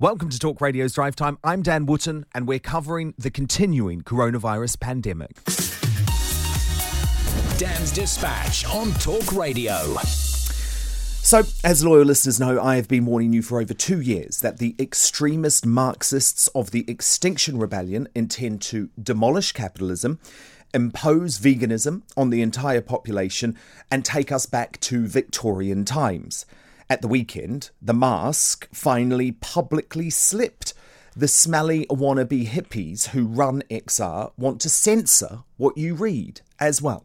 Welcome 0.00 0.30
to 0.30 0.38
Talk 0.38 0.62
Radio's 0.62 0.94
Drive 0.94 1.14
Time. 1.14 1.36
I'm 1.44 1.60
Dan 1.60 1.84
Wootton, 1.84 2.24
and 2.32 2.48
we're 2.48 2.58
covering 2.58 3.12
the 3.18 3.30
continuing 3.30 4.00
coronavirus 4.00 4.80
pandemic. 4.80 5.44
Dan's 7.58 7.92
Dispatch 7.92 8.64
on 8.64 8.92
Talk 8.92 9.30
Radio. 9.30 9.76
So, 10.02 11.42
as 11.62 11.84
loyal 11.84 12.06
listeners 12.06 12.40
know, 12.40 12.58
I 12.58 12.76
have 12.76 12.88
been 12.88 13.04
warning 13.04 13.34
you 13.34 13.42
for 13.42 13.60
over 13.60 13.74
two 13.74 14.00
years 14.00 14.38
that 14.38 14.56
the 14.56 14.74
extremist 14.78 15.66
Marxists 15.66 16.48
of 16.54 16.70
the 16.70 16.86
Extinction 16.88 17.58
Rebellion 17.58 18.08
intend 18.14 18.62
to 18.62 18.88
demolish 18.98 19.52
capitalism, 19.52 20.18
impose 20.72 21.38
veganism 21.38 22.04
on 22.16 22.30
the 22.30 22.40
entire 22.40 22.80
population, 22.80 23.54
and 23.90 24.02
take 24.02 24.32
us 24.32 24.46
back 24.46 24.80
to 24.80 25.06
Victorian 25.06 25.84
times. 25.84 26.46
At 26.90 27.02
the 27.02 27.08
weekend, 27.08 27.70
the 27.80 27.94
mask 27.94 28.66
finally 28.72 29.30
publicly 29.30 30.10
slipped. 30.10 30.74
The 31.14 31.28
smelly 31.28 31.86
wannabe 31.88 32.48
hippies 32.48 33.10
who 33.10 33.26
run 33.26 33.62
XR 33.70 34.32
want 34.36 34.60
to 34.62 34.68
censor 34.68 35.44
what 35.56 35.78
you 35.78 35.94
read 35.94 36.40
as 36.58 36.82
well. 36.82 37.04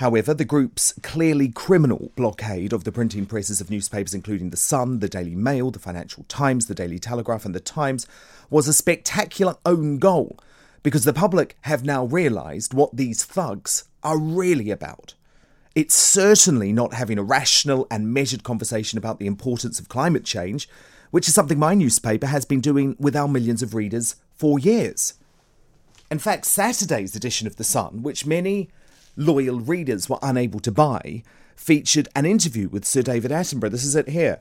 However, 0.00 0.34
the 0.34 0.44
group's 0.44 0.92
clearly 1.02 1.48
criminal 1.48 2.12
blockade 2.14 2.74
of 2.74 2.84
the 2.84 2.92
printing 2.92 3.24
presses 3.24 3.62
of 3.62 3.70
newspapers, 3.70 4.12
including 4.12 4.50
The 4.50 4.58
Sun, 4.58 4.98
The 4.98 5.08
Daily 5.08 5.34
Mail, 5.34 5.70
The 5.70 5.78
Financial 5.78 6.24
Times, 6.24 6.66
The 6.66 6.74
Daily 6.74 6.98
Telegraph, 6.98 7.46
and 7.46 7.54
The 7.54 7.60
Times, 7.60 8.06
was 8.50 8.68
a 8.68 8.74
spectacular 8.74 9.56
own 9.64 9.98
goal 9.98 10.38
because 10.82 11.04
the 11.04 11.14
public 11.14 11.56
have 11.62 11.84
now 11.84 12.04
realised 12.04 12.74
what 12.74 12.94
these 12.94 13.24
thugs 13.24 13.84
are 14.02 14.18
really 14.18 14.70
about. 14.70 15.14
It's 15.74 15.94
certainly 15.94 16.72
not 16.72 16.94
having 16.94 17.18
a 17.18 17.22
rational 17.22 17.86
and 17.90 18.12
measured 18.12 18.42
conversation 18.42 18.98
about 18.98 19.18
the 19.18 19.26
importance 19.26 19.78
of 19.78 19.88
climate 19.88 20.24
change, 20.24 20.68
which 21.10 21.28
is 21.28 21.34
something 21.34 21.58
my 21.58 21.74
newspaper 21.74 22.26
has 22.26 22.44
been 22.44 22.60
doing 22.60 22.96
with 22.98 23.14
our 23.14 23.28
millions 23.28 23.62
of 23.62 23.74
readers 23.74 24.16
for 24.34 24.58
years. 24.58 25.14
In 26.10 26.18
fact, 26.18 26.44
Saturday's 26.44 27.14
edition 27.14 27.46
of 27.46 27.56
The 27.56 27.64
Sun, 27.64 28.02
which 28.02 28.26
many 28.26 28.68
loyal 29.16 29.60
readers 29.60 30.08
were 30.08 30.18
unable 30.22 30.58
to 30.60 30.72
buy, 30.72 31.22
featured 31.54 32.08
an 32.16 32.26
interview 32.26 32.68
with 32.68 32.84
Sir 32.84 33.02
David 33.02 33.30
Attenborough. 33.30 33.70
This 33.70 33.84
is 33.84 33.94
it 33.94 34.08
here, 34.08 34.40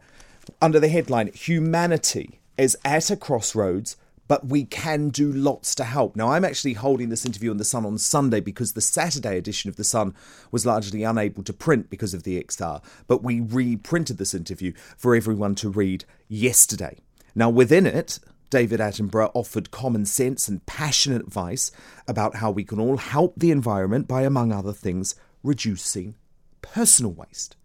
under 0.62 0.80
the 0.80 0.90
headline 0.90 1.32
Humanity 1.34 2.40
is 2.58 2.76
at 2.84 3.12
a 3.12 3.16
crossroads 3.16 3.98
but 4.30 4.48
we 4.48 4.64
can 4.64 5.10
do 5.10 5.34
lots 5.34 5.74
to 5.74 5.84
help. 5.84 6.16
Now, 6.16 6.30
I'm 6.30 6.46
actually 6.46 6.74
holding 6.74 7.10
this 7.10 7.26
interview 7.26 7.50
in 7.50 7.58
The 7.58 7.66
Sun 7.66 7.84
on 7.84 7.98
Sunday 7.98 8.40
because 8.40 8.74
the 8.74 8.80
Saturday 8.80 9.38
edition 9.38 9.70
of 9.70 9.76
The 9.76 9.84
Sun 9.84 10.14
was 10.52 10.68
largely 10.68 11.04
unable 11.04 11.44
to 11.44 11.52
print 11.52 11.90
because 11.90 12.14
of 12.14 12.24
the 12.24 12.42
XR, 12.42 12.82
but 13.08 13.24
we 13.24 13.42
reprinted 13.42 14.20
this 14.20 14.36
interview 14.36 14.72
for 14.96 15.16
everyone 15.16 15.56
to 15.56 15.70
read 15.70 16.06
yesterday. 16.28 17.00
Now, 17.34 17.50
within 17.50 17.88
it, 17.88 18.20
David 18.52 18.80
Attenborough 18.80 19.32
offered 19.34 19.72
common 19.72 20.06
sense 20.06 20.48
and 20.48 20.64
passionate 20.68 21.24
advice 21.24 21.72
about 22.08 22.36
how 22.36 22.52
we 22.52 22.64
can 22.64 22.80
all 22.80 22.98
help 22.98 23.34
the 23.36 23.50
environment 23.50 24.08
by, 24.08 24.22
among 24.22 24.52
other 24.52 24.74
things, 24.74 25.16
reducing 25.42 26.16
personal 26.62 27.14
waste. 27.14 27.56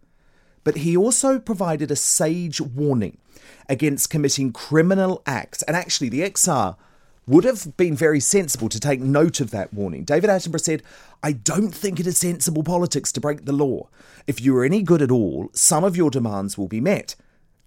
But 0.65 0.77
he 0.77 0.97
also 0.97 1.39
provided 1.39 1.89
a 1.91 1.95
sage 1.95 2.59
warning 2.59 3.19
against 3.69 4.09
committing 4.09 4.51
criminal 4.51 5.21
acts. 5.25 5.61
And 5.61 5.77
actually, 5.77 6.09
the 6.09 6.21
XR 6.21 6.75
would 7.27 7.43
have 7.43 7.77
been 7.77 7.95
very 7.95 8.19
sensible 8.19 8.67
to 8.69 8.79
take 8.79 8.99
note 8.99 9.39
of 9.39 9.51
that 9.51 9.73
warning. 9.73 10.03
David 10.03 10.29
Attenborough 10.29 10.59
said, 10.59 10.83
I 11.23 11.31
don't 11.31 11.73
think 11.73 11.99
it 11.99 12.07
is 12.07 12.17
sensible 12.17 12.63
politics 12.63 13.11
to 13.13 13.21
break 13.21 13.45
the 13.45 13.53
law. 13.53 13.87
If 14.27 14.41
you 14.41 14.57
are 14.57 14.65
any 14.65 14.81
good 14.81 15.01
at 15.01 15.11
all, 15.11 15.49
some 15.53 15.83
of 15.83 15.95
your 15.95 16.11
demands 16.11 16.57
will 16.57 16.67
be 16.67 16.81
met. 16.81 17.15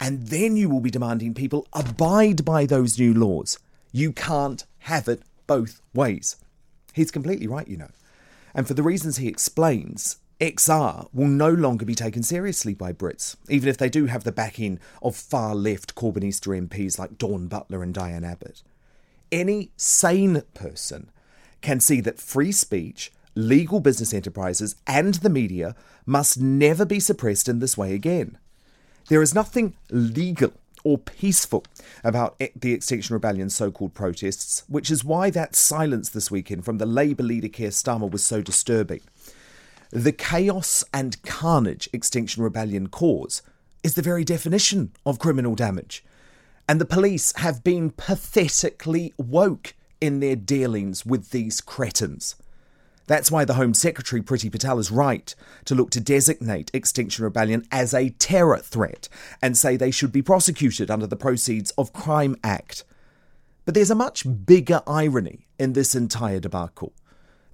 And 0.01 0.29
then 0.29 0.57
you 0.57 0.69
will 0.69 0.81
be 0.81 0.91
demanding 0.91 1.35
people 1.35 1.67
abide 1.73 2.45
by 2.45 2.67
those 2.67 2.99
new 2.99 3.15
laws. 3.15 3.59
You 3.93 4.13
can't 4.13 4.65
have 4.81 5.09
it 5.09 5.23
both 5.47 5.81
ways. 5.95 6.37
He's 6.93 7.11
completely 7.11 7.47
right, 7.47 7.67
you 7.67 7.77
know. 7.77 7.91
And 8.55 8.67
for 8.67 8.75
the 8.75 8.83
reasons 8.83 9.17
he 9.17 9.29
explains, 9.29 10.19
XR 10.41 11.09
will 11.13 11.27
no 11.27 11.51
longer 11.51 11.85
be 11.85 11.97
taken 11.97 12.23
seriously 12.23 12.73
by 12.73 12.93
Brits, 12.93 13.37
even 13.49 13.69
if 13.69 13.77
they 13.77 13.89
do 13.89 14.07
have 14.07 14.23
the 14.23 14.31
backing 14.31 14.79
of 15.03 15.17
far 15.17 15.55
left 15.55 15.97
Corbynista 15.97 16.69
MPs 16.69 16.99
like 16.99 17.19
Dawn 17.19 17.49
Butler 17.49 17.83
and 17.83 17.93
Diane 17.93 18.25
Abbott. 18.25 18.63
Any 19.33 19.73
sane 19.77 20.43
person 20.55 21.11
can 21.61 21.81
see 21.81 22.01
that 22.03 22.21
free 22.21 22.53
speech, 22.53 23.11
legal 23.35 23.81
business 23.81 24.15
enterprises, 24.15 24.77
and 24.87 25.15
the 25.15 25.31
media 25.31 25.75
must 26.07 26.41
never 26.41 26.85
be 26.85 27.01
suppressed 27.01 27.49
in 27.49 27.59
this 27.59 27.77
way 27.77 27.93
again. 27.93 28.39
There 29.09 29.23
is 29.23 29.35
nothing 29.35 29.75
legal 29.91 30.53
or 30.85 30.99
peaceful 30.99 31.65
about 32.05 32.39
the 32.55 32.73
Extinction 32.73 33.15
Rebellion's 33.15 33.57
so 33.57 33.73
called 33.73 33.93
protests, 33.93 34.63
which 34.69 34.91
is 34.91 35.05
why 35.05 35.31
that 35.31 35.57
silence 35.57 36.09
this 36.09 36.31
weekend 36.31 36.65
from 36.65 36.79
the 36.79 36.87
Labour 36.87 37.25
leader 37.25 37.49
Keir 37.49 37.71
Starmer 37.71 38.09
was 38.09 38.23
so 38.23 38.41
disturbing. 38.41 39.01
The 39.91 40.13
chaos 40.13 40.85
and 40.93 41.23
carnage 41.23 41.89
Extinction 41.95 42.43
Rebellion 42.43 42.89
cause 42.89 43.41
is 43.83 43.95
the 43.95 44.03
very 44.03 44.23
definition 44.23 44.93
of 45.07 45.19
criminal 45.19 45.55
damage. 45.55 46.05
And 46.69 46.79
the 46.79 46.85
police 46.85 47.33
have 47.37 47.65
been 47.65 47.91
pathetically 47.91 49.15
woke 49.17 49.75
in 49.99 50.21
their 50.21 50.37
dealings 50.37 51.07
with 51.07 51.31
these 51.31 51.63
cretins. 51.63 52.37
That's 53.07 53.31
why 53.31 53.47
the 53.47 53.55
Home 53.55 53.73
Secretary 53.73 54.21
Priti 54.21 54.53
Patel 54.53 54.79
is 54.79 54.91
right 54.91 55.35
to 55.65 55.75
look 55.75 55.89
to 55.93 56.01
designate 56.01 56.71
Extinction 56.75 57.25
Rebellion 57.25 57.67
as 57.73 57.95
a 57.95 58.11
terror 58.11 58.59
threat 58.59 59.09
and 59.41 59.57
say 59.57 59.79
they 59.79 59.91
should 59.91 60.13
be 60.13 60.21
prosecuted 60.21 60.91
under 60.91 61.07
the 61.07 61.17
Proceeds 61.17 61.71
of 61.79 61.95
Crime 61.95 62.37
Act. 62.45 62.85
But 63.65 63.75
there's 63.75 63.91
a 63.91 63.95
much 63.95 64.27
bigger 64.45 64.83
irony 64.87 65.47
in 65.59 65.73
this 65.73 65.95
entire 65.95 66.41
debacle. 66.41 66.93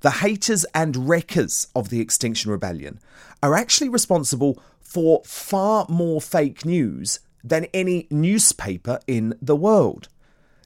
The 0.04 0.10
haters 0.10 0.66
and 0.74 1.08
wreckers 1.08 1.68
of 1.74 1.88
the 1.88 1.98
Extinction 1.98 2.50
Rebellion 2.50 3.00
are 3.42 3.54
actually 3.54 3.88
responsible 3.88 4.62
for 4.82 5.22
far 5.24 5.86
more 5.88 6.20
fake 6.20 6.66
news 6.66 7.20
than 7.42 7.68
any 7.72 8.06
newspaper 8.10 9.00
in 9.06 9.34
the 9.40 9.56
world. 9.56 10.10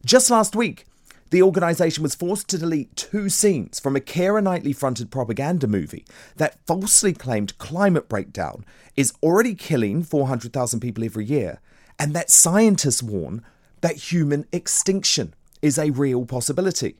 Just 0.04 0.28
last 0.28 0.56
week, 0.56 0.87
the 1.31 1.41
organisation 1.41 2.03
was 2.03 2.16
forced 2.16 2.49
to 2.49 2.59
delete 2.59 2.97
two 2.97 3.28
scenes 3.28 3.78
from 3.78 3.94
a 3.94 4.00
Keira 4.00 4.43
Knightley 4.43 4.72
fronted 4.72 5.09
propaganda 5.09 5.69
movie 5.69 6.05
that 6.34 6.59
falsely 6.66 7.12
claimed 7.12 7.59
climate 7.59 8.09
breakdown 8.09 8.65
is 8.97 9.12
already 9.22 9.55
killing 9.55 10.03
400,000 10.03 10.81
people 10.81 11.05
every 11.05 11.25
year, 11.25 11.60
and 11.97 12.12
that 12.12 12.28
scientists 12.28 13.05
warn 13.05 13.44
that 13.82 14.10
human 14.10 14.47
extinction 14.50 15.32
is 15.62 15.78
a 15.78 15.91
real 15.91 16.26
possibility. 16.26 16.97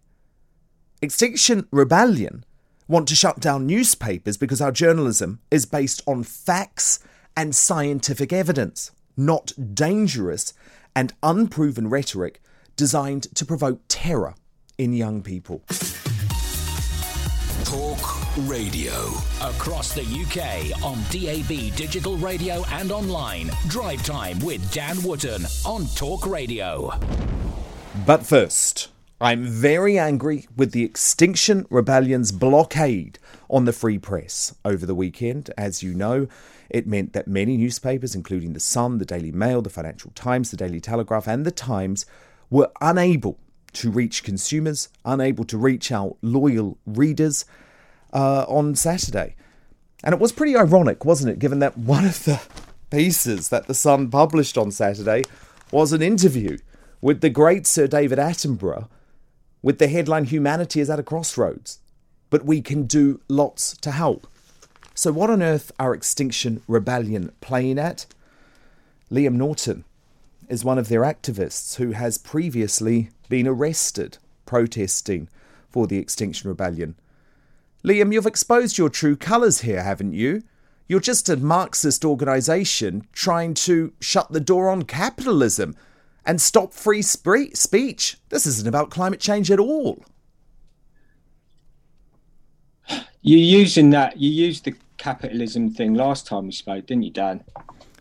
Extinction 1.00 1.69
Rebellion 1.70 2.44
want 2.88 3.06
to 3.06 3.14
shut 3.14 3.38
down 3.38 3.66
newspapers 3.66 4.36
because 4.36 4.60
our 4.60 4.72
journalism 4.72 5.38
is 5.48 5.64
based 5.64 6.03
on 6.09 6.25
facts 6.25 6.98
and 7.36 7.54
scientific 7.54 8.32
evidence, 8.32 8.91
not 9.16 9.53
dangerous 9.75 10.53
and 10.97 11.12
unproven 11.22 11.88
rhetoric 11.88 12.42
designed 12.75 13.32
to 13.37 13.44
provoke 13.44 13.81
terror 13.87 14.34
in 14.76 14.92
young 14.92 15.22
people. 15.22 15.62
Talk 17.64 18.00
Radio. 18.48 19.08
Across 19.41 19.94
the 19.94 20.03
UK 20.03 20.82
on 20.82 20.97
DAB 21.12 21.76
digital 21.76 22.16
radio 22.16 22.64
and 22.72 22.91
online. 22.91 23.50
Drive 23.69 24.03
time 24.04 24.41
with 24.41 24.69
Dan 24.72 25.00
Wootton 25.04 25.44
on 25.64 25.87
Talk 25.94 26.26
Radio. 26.26 26.91
But 28.04 28.26
first, 28.26 28.88
I'm 29.20 29.46
very 29.46 29.98
angry 29.98 30.46
with 30.56 30.70
the 30.70 30.84
Extinction 30.84 31.66
Rebellion's 31.70 32.30
blockade 32.30 33.18
on 33.50 33.64
the 33.64 33.72
free 33.72 33.98
press 33.98 34.54
over 34.64 34.86
the 34.86 34.94
weekend. 34.94 35.50
As 35.58 35.82
you 35.82 35.92
know, 35.92 36.28
it 36.70 36.86
meant 36.86 37.14
that 37.14 37.26
many 37.26 37.56
newspapers, 37.56 38.14
including 38.14 38.52
The 38.52 38.60
Sun, 38.60 38.98
The 38.98 39.04
Daily 39.04 39.32
Mail, 39.32 39.60
The 39.60 39.70
Financial 39.70 40.12
Times, 40.14 40.52
The 40.52 40.56
Daily 40.56 40.80
Telegraph, 40.80 41.26
and 41.26 41.44
The 41.44 41.50
Times, 41.50 42.06
were 42.48 42.70
unable 42.80 43.40
to 43.72 43.90
reach 43.90 44.22
consumers, 44.22 44.88
unable 45.04 45.44
to 45.46 45.58
reach 45.58 45.90
our 45.90 46.14
loyal 46.22 46.78
readers 46.87 47.44
uh, 48.12 48.44
on 48.46 48.76
Saturday. 48.76 49.34
And 50.04 50.12
it 50.12 50.20
was 50.20 50.31
pretty 50.31 50.56
ironic, 50.56 51.04
wasn't 51.04 51.32
it, 51.32 51.40
given 51.40 51.58
that 51.58 51.76
one 51.76 52.04
of 52.04 52.22
the 52.22 52.40
pieces 52.90 53.48
that 53.48 53.66
The 53.66 53.75
Sun 53.75 54.10
published 54.10 54.56
on 54.56 54.70
Saturday 54.70 55.25
was 55.72 55.93
an 55.93 56.02
interview 56.02 56.58
with 57.00 57.20
the 57.20 57.31
great 57.31 57.66
Sir 57.66 57.88
David 57.88 58.19
Attenborough 58.20 58.87
with 59.62 59.78
the 59.78 59.88
headline 59.88 60.25
Humanity 60.25 60.81
is 60.81 60.90
at 60.90 60.99
a 60.99 61.02
crossroads, 61.02 61.81
but 62.31 62.44
we 62.44 62.60
can 62.60 62.84
do 62.84 63.20
lots 63.28 63.76
to 63.78 63.90
help. 63.90 64.26
So, 64.94 65.12
what 65.12 65.31
on 65.31 65.43
earth 65.43 65.72
are 65.78 65.94
Extinction 65.94 66.62
Rebellion 66.66 67.32
playing 67.40 67.78
at? 67.78 68.06
Liam 69.10 69.34
Norton 69.34 69.84
is 70.49 70.64
one 70.64 70.78
of 70.78 70.88
their 70.88 71.02
activists 71.02 71.76
who 71.76 71.93
has 71.93 72.19
previously 72.19 73.10
been 73.28 73.46
arrested 73.46 74.19
protesting 74.46 75.28
for 75.70 75.87
the 75.87 75.99
Extinction 75.99 76.49
Rebellion. 76.49 76.94
Liam, 77.84 78.12
you've 78.12 78.26
exposed 78.26 78.76
your 78.76 78.88
true 78.88 79.16
colours 79.16 79.60
here, 79.60 79.82
haven't 79.82 80.12
you? 80.12 80.43
You're 80.88 81.00
just 81.00 81.28
a 81.28 81.37
Marxist 81.37 82.05
organisation 82.05 83.06
trying 83.12 83.55
to 83.55 83.93
shut 84.00 84.32
the 84.32 84.40
door 84.40 84.70
on 84.70 84.82
capitalism 84.82 85.76
and 86.28 86.40
stop 86.42 86.75
free 86.75 87.00
speech. 87.02 88.19
This 88.28 88.46
isn't 88.46 88.69
about 88.69 88.90
climate 88.90 89.19
change 89.19 89.50
at 89.50 89.58
all. 89.58 90.04
You're 93.22 93.38
using 93.38 93.90
that. 93.90 94.19
You 94.19 94.30
used 94.30 94.64
the 94.64 94.75
capitalism 94.98 95.70
thing 95.70 95.94
last 95.94 96.26
time 96.26 96.46
we 96.46 96.52
spoke, 96.52 96.86
didn't 96.86 97.04
you, 97.04 97.10
Dan? 97.10 97.42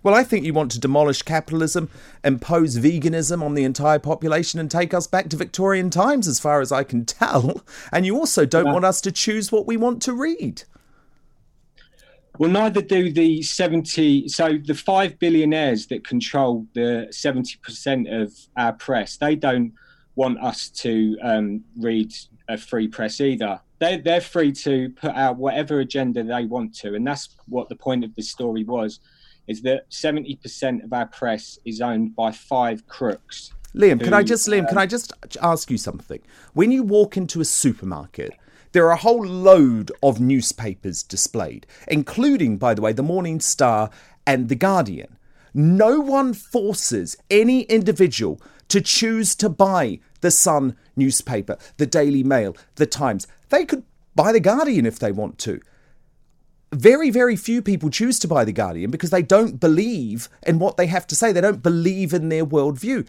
Well, 0.04 0.14
I 0.14 0.24
think 0.24 0.46
you 0.46 0.54
want 0.54 0.72
to 0.74 0.80
demolish 0.80 1.22
capitalism, 1.22 1.90
impose 2.24 2.78
veganism 2.78 3.42
on 3.42 3.56
the 3.56 3.64
entire 3.64 4.00
population, 4.00 4.60
and 4.60 4.70
take 4.70 4.94
us 4.94 5.08
back 5.08 5.30
to 5.30 5.38
Victorian 5.38 5.90
times, 5.90 6.28
as 6.28 6.40
far 6.40 6.60
as 6.60 6.72
I 6.72 6.84
can 6.84 7.06
tell. 7.06 7.64
And 7.94 8.06
you 8.06 8.18
also 8.18 8.46
don't 8.46 8.68
yeah. 8.68 8.74
want 8.74 8.86
us 8.86 9.02
to 9.02 9.12
choose 9.12 9.52
what 9.52 9.66
we 9.66 9.78
want 9.78 10.02
to 10.04 10.14
read. 10.14 10.64
Well, 12.38 12.52
neither 12.52 12.82
do 12.82 13.12
the 13.12 13.42
70. 13.42 14.28
So 14.28 14.58
the 14.64 14.76
five 14.76 15.18
billionaires 15.20 15.88
that 15.88 16.08
control 16.08 16.68
the 16.74 17.08
70% 17.12 18.22
of 18.24 18.34
our 18.56 18.74
press, 18.74 19.18
they 19.18 19.36
don't 19.36 19.74
want 20.16 20.40
us 20.44 20.70
to 20.70 21.18
um, 21.24 21.64
read 21.78 22.14
a 22.48 22.58
free 22.58 22.88
press 22.88 23.22
either. 23.22 23.60
They're, 23.80 24.00
they're 24.00 24.22
free 24.22 24.52
to 24.54 24.90
put 24.90 25.12
out 25.12 25.38
whatever 25.38 25.80
agenda 25.80 26.24
they 26.24 26.46
want 26.46 26.76
to. 26.78 26.96
And 26.96 27.06
that's 27.06 27.30
what 27.48 27.70
the 27.70 27.76
point 27.76 28.04
of 28.04 28.16
this 28.16 28.30
story 28.30 28.64
was, 28.64 29.00
is 29.48 29.62
that 29.64 29.90
70% 29.90 30.84
of 30.84 30.94
our 30.94 31.06
press 31.08 31.60
is 31.66 31.82
owned 31.82 32.16
by 32.16 32.32
five 32.32 32.88
crooks. 32.88 33.54
Liam, 33.76 34.00
who, 34.00 34.06
can 34.06 34.14
I 34.14 34.24
just, 34.24 34.48
Liam, 34.48 34.68
can 34.68 34.78
I 34.78 34.86
just 34.86 35.14
ask 35.42 35.70
you 35.70 35.78
something? 35.78 36.20
When 36.54 36.72
you 36.72 36.84
walk 36.84 37.18
into 37.18 37.42
a 37.42 37.46
supermarket, 37.46 38.34
there 38.72 38.86
are 38.88 38.94
a 38.94 38.98
whole 38.98 39.26
load 39.26 39.92
of 40.04 40.20
newspapers 40.20 41.04
displayed, 41.04 41.66
including, 41.88 42.58
by 42.58 42.74
the 42.74 42.82
way, 42.82 42.94
the 42.94 43.04
Morning 43.04 43.40
Star 43.40 43.90
and 44.26 44.50
The 44.50 44.56
Guardian. 44.56 45.18
No 45.54 46.00
one 46.00 46.34
forces 46.34 47.18
any 47.32 47.62
individual 47.64 48.42
to 48.68 48.82
choose 48.82 49.36
to 49.36 49.50
buy 49.50 50.00
the 50.22 50.32
Sun 50.32 50.76
newspaper, 50.96 51.58
the 51.78 51.86
Daily 51.86 52.24
Mail, 52.24 52.56
the 52.76 52.86
Times. 52.86 53.28
They 53.50 53.66
could 53.66 53.84
buy 54.16 54.32
The 54.32 54.40
Guardian 54.40 54.86
if 54.86 55.00
they 55.00 55.12
want 55.12 55.38
to. 55.40 55.62
Very, 56.74 57.10
very 57.10 57.38
few 57.38 57.62
people 57.62 57.90
choose 57.90 58.20
to 58.20 58.28
buy 58.28 58.44
The 58.44 58.52
Guardian 58.52 58.92
because 58.92 59.10
they 59.10 59.22
don't 59.22 59.60
believe 59.60 60.28
in 60.46 60.60
what 60.60 60.76
they 60.76 60.88
have 60.88 61.08
to 61.08 61.16
say. 61.16 61.32
They 61.32 61.42
don't 61.42 61.64
believe 61.64 62.14
in 62.14 62.30
their 62.30 62.46
worldview 62.46 63.08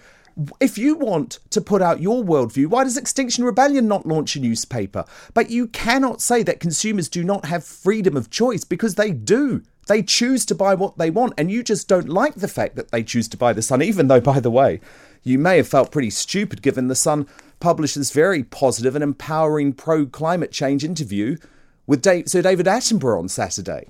if 0.61 0.79
you 0.79 0.95
want 0.95 1.39
to 1.51 1.61
put 1.61 1.83
out 1.83 2.01
your 2.01 2.23
worldview, 2.23 2.67
why 2.67 2.85
does 2.85 2.97
Extinction 2.97 3.45
Rebellion 3.45 3.89
not 3.89 4.07
launch 4.07 4.37
a 4.37 4.41
newspaper? 4.41 5.05
But 5.35 5.51
you 5.51 5.67
cannot 5.67 6.21
say 6.21 6.43
that 6.45 6.61
consumers 6.61 7.09
do 7.09 7.25
not 7.25 7.47
have 7.47 7.65
freedom 7.65 8.17
of 8.17 8.31
choice 8.31 8.65
because 8.65 8.95
they 8.95 9.11
do. 9.11 9.63
They 9.89 10.03
choose 10.03 10.45
to 10.47 10.55
buy 10.55 10.75
what 10.75 10.99
they 10.99 11.11
want, 11.11 11.35
and 11.39 11.51
you 11.51 11.63
just 11.63 11.89
don't 11.89 12.09
like 12.09 12.35
the 12.37 12.47
fact 12.47 12.77
that 12.77 12.91
they 12.91 13.03
choose 13.03 13.27
to 13.29 13.37
buy 13.37 13.53
The 13.53 13.63
Sun, 13.63 13.83
even 13.83 14.09
though, 14.09 14.21
by 14.21 14.39
the 14.39 14.51
way, 14.51 14.81
you 15.23 15.39
may 15.39 15.57
have 15.57 15.69
felt 15.69 15.91
pretty 15.91 16.11
stupid 16.11 16.63
given 16.63 16.89
The 16.89 16.95
Sun 16.95 17.27
published 17.59 17.97
this 17.97 18.13
very 18.13 18.45
positive 18.45 18.95
and 18.95 19.03
empowering 19.03 19.73
pro 19.73 20.07
climate 20.07 20.53
change 20.53 20.85
interview 20.85 21.37
with 21.87 22.03
Dave, 22.03 22.29
Sir 22.29 22.43
David 22.43 22.67
Attenborough 22.67 23.19
on 23.19 23.29
Saturday. 23.29 23.89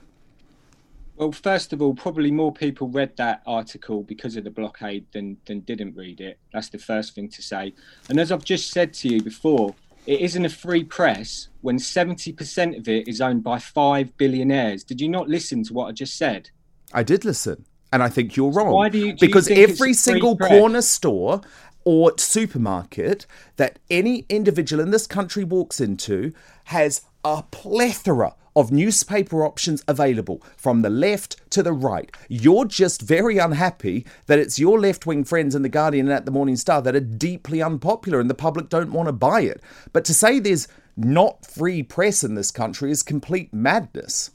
Well, 1.19 1.33
first 1.33 1.73
of 1.73 1.83
all, 1.83 1.95
probably 1.95 2.31
more 2.31 2.53
people 2.53 2.89
read 2.89 3.17
that 3.17 3.43
article 3.45 4.05
because 4.05 4.37
of 4.37 4.45
the 4.45 4.51
blockade 4.51 5.05
than, 5.13 5.37
than 5.47 5.61
didn't 5.61 5.97
read 5.97 6.21
it. 6.21 6.39
That's 6.53 6.69
the 6.69 6.79
first 6.79 7.17
thing 7.17 7.29
to 7.31 7.43
say. 7.43 7.75
And 8.09 8.21
as 8.21 8.31
I've 8.31 8.45
just 8.45 8.71
said 8.71 8.95
to 8.95 9.09
you 9.09 9.21
before, 9.21 9.75
it 10.07 10.21
isn't 10.21 10.45
a 10.45 10.49
free 10.49 10.85
press 10.85 11.49
when 11.61 11.77
70% 11.77 12.79
of 12.79 12.89
it 12.89 13.09
is 13.09 13.21
owned 13.21 13.43
by 13.43 13.59
five 13.59 14.17
billionaires. 14.17 14.85
Did 14.85 15.01
you 15.01 15.09
not 15.09 15.29
listen 15.29 15.65
to 15.65 15.75
what 15.75 15.89
I 15.89 15.93
just 15.93 16.17
said? 16.17 16.51
I 16.93 17.03
did 17.03 17.25
listen. 17.25 17.67
And 17.93 18.03
I 18.03 18.09
think 18.09 18.37
you're 18.37 18.53
wrong. 18.53 18.73
Why 18.73 18.89
do 18.89 18.99
you, 18.99 19.13
do 19.15 19.27
because 19.27 19.51
you 19.51 19.57
every 19.57 19.95
single 19.95 20.37
press? 20.37 20.51
corner 20.51 20.83
store 20.83 21.41
or 21.85 22.13
supermarket 22.19 23.27
that 23.57 23.79
any 23.91 24.25
individual 24.29 24.83
in 24.83 24.91
this 24.91 25.07
country 25.07 25.43
walks 25.43 25.81
into 25.81 26.33
has 26.65 27.03
a 27.25 27.43
plethora 27.51 28.35
of 28.59 28.73
newspaper 28.73 29.45
options 29.45 29.85
available 29.87 30.43
from 30.57 30.83
the 30.83 30.91
left 30.91 31.37
to 31.51 31.63
the 31.63 31.73
right. 31.73 32.15
You're 32.29 32.65
just 32.65 33.01
very 33.01 33.39
unhappy 33.39 34.05
that 34.27 34.41
it's 34.41 34.59
your 34.59 34.81
left 34.81 35.07
wing 35.07 35.23
friends 35.23 35.55
in 35.55 35.63
The 35.63 35.69
Guardian 35.69 36.07
and 36.07 36.13
at 36.13 36.25
the 36.25 36.33
Morning 36.33 36.57
Star 36.57 36.83
that 36.83 36.97
are 36.97 37.01
deeply 37.01 37.63
unpopular 37.63 38.19
and 38.19 38.29
the 38.29 38.35
public 38.35 38.69
don't 38.69 38.93
want 38.93 39.07
to 39.07 39.13
buy 39.13 39.43
it. 39.43 39.63
But 39.93 40.05
to 40.07 40.15
say 40.15 40.41
there's 40.41 40.67
not 40.97 41.47
free 41.47 41.85
press 41.85 42.25
in 42.25 42.35
this 42.35 42.51
country 42.51 42.91
is 42.91 43.05
complete 43.05 43.55
madness. 43.55 44.33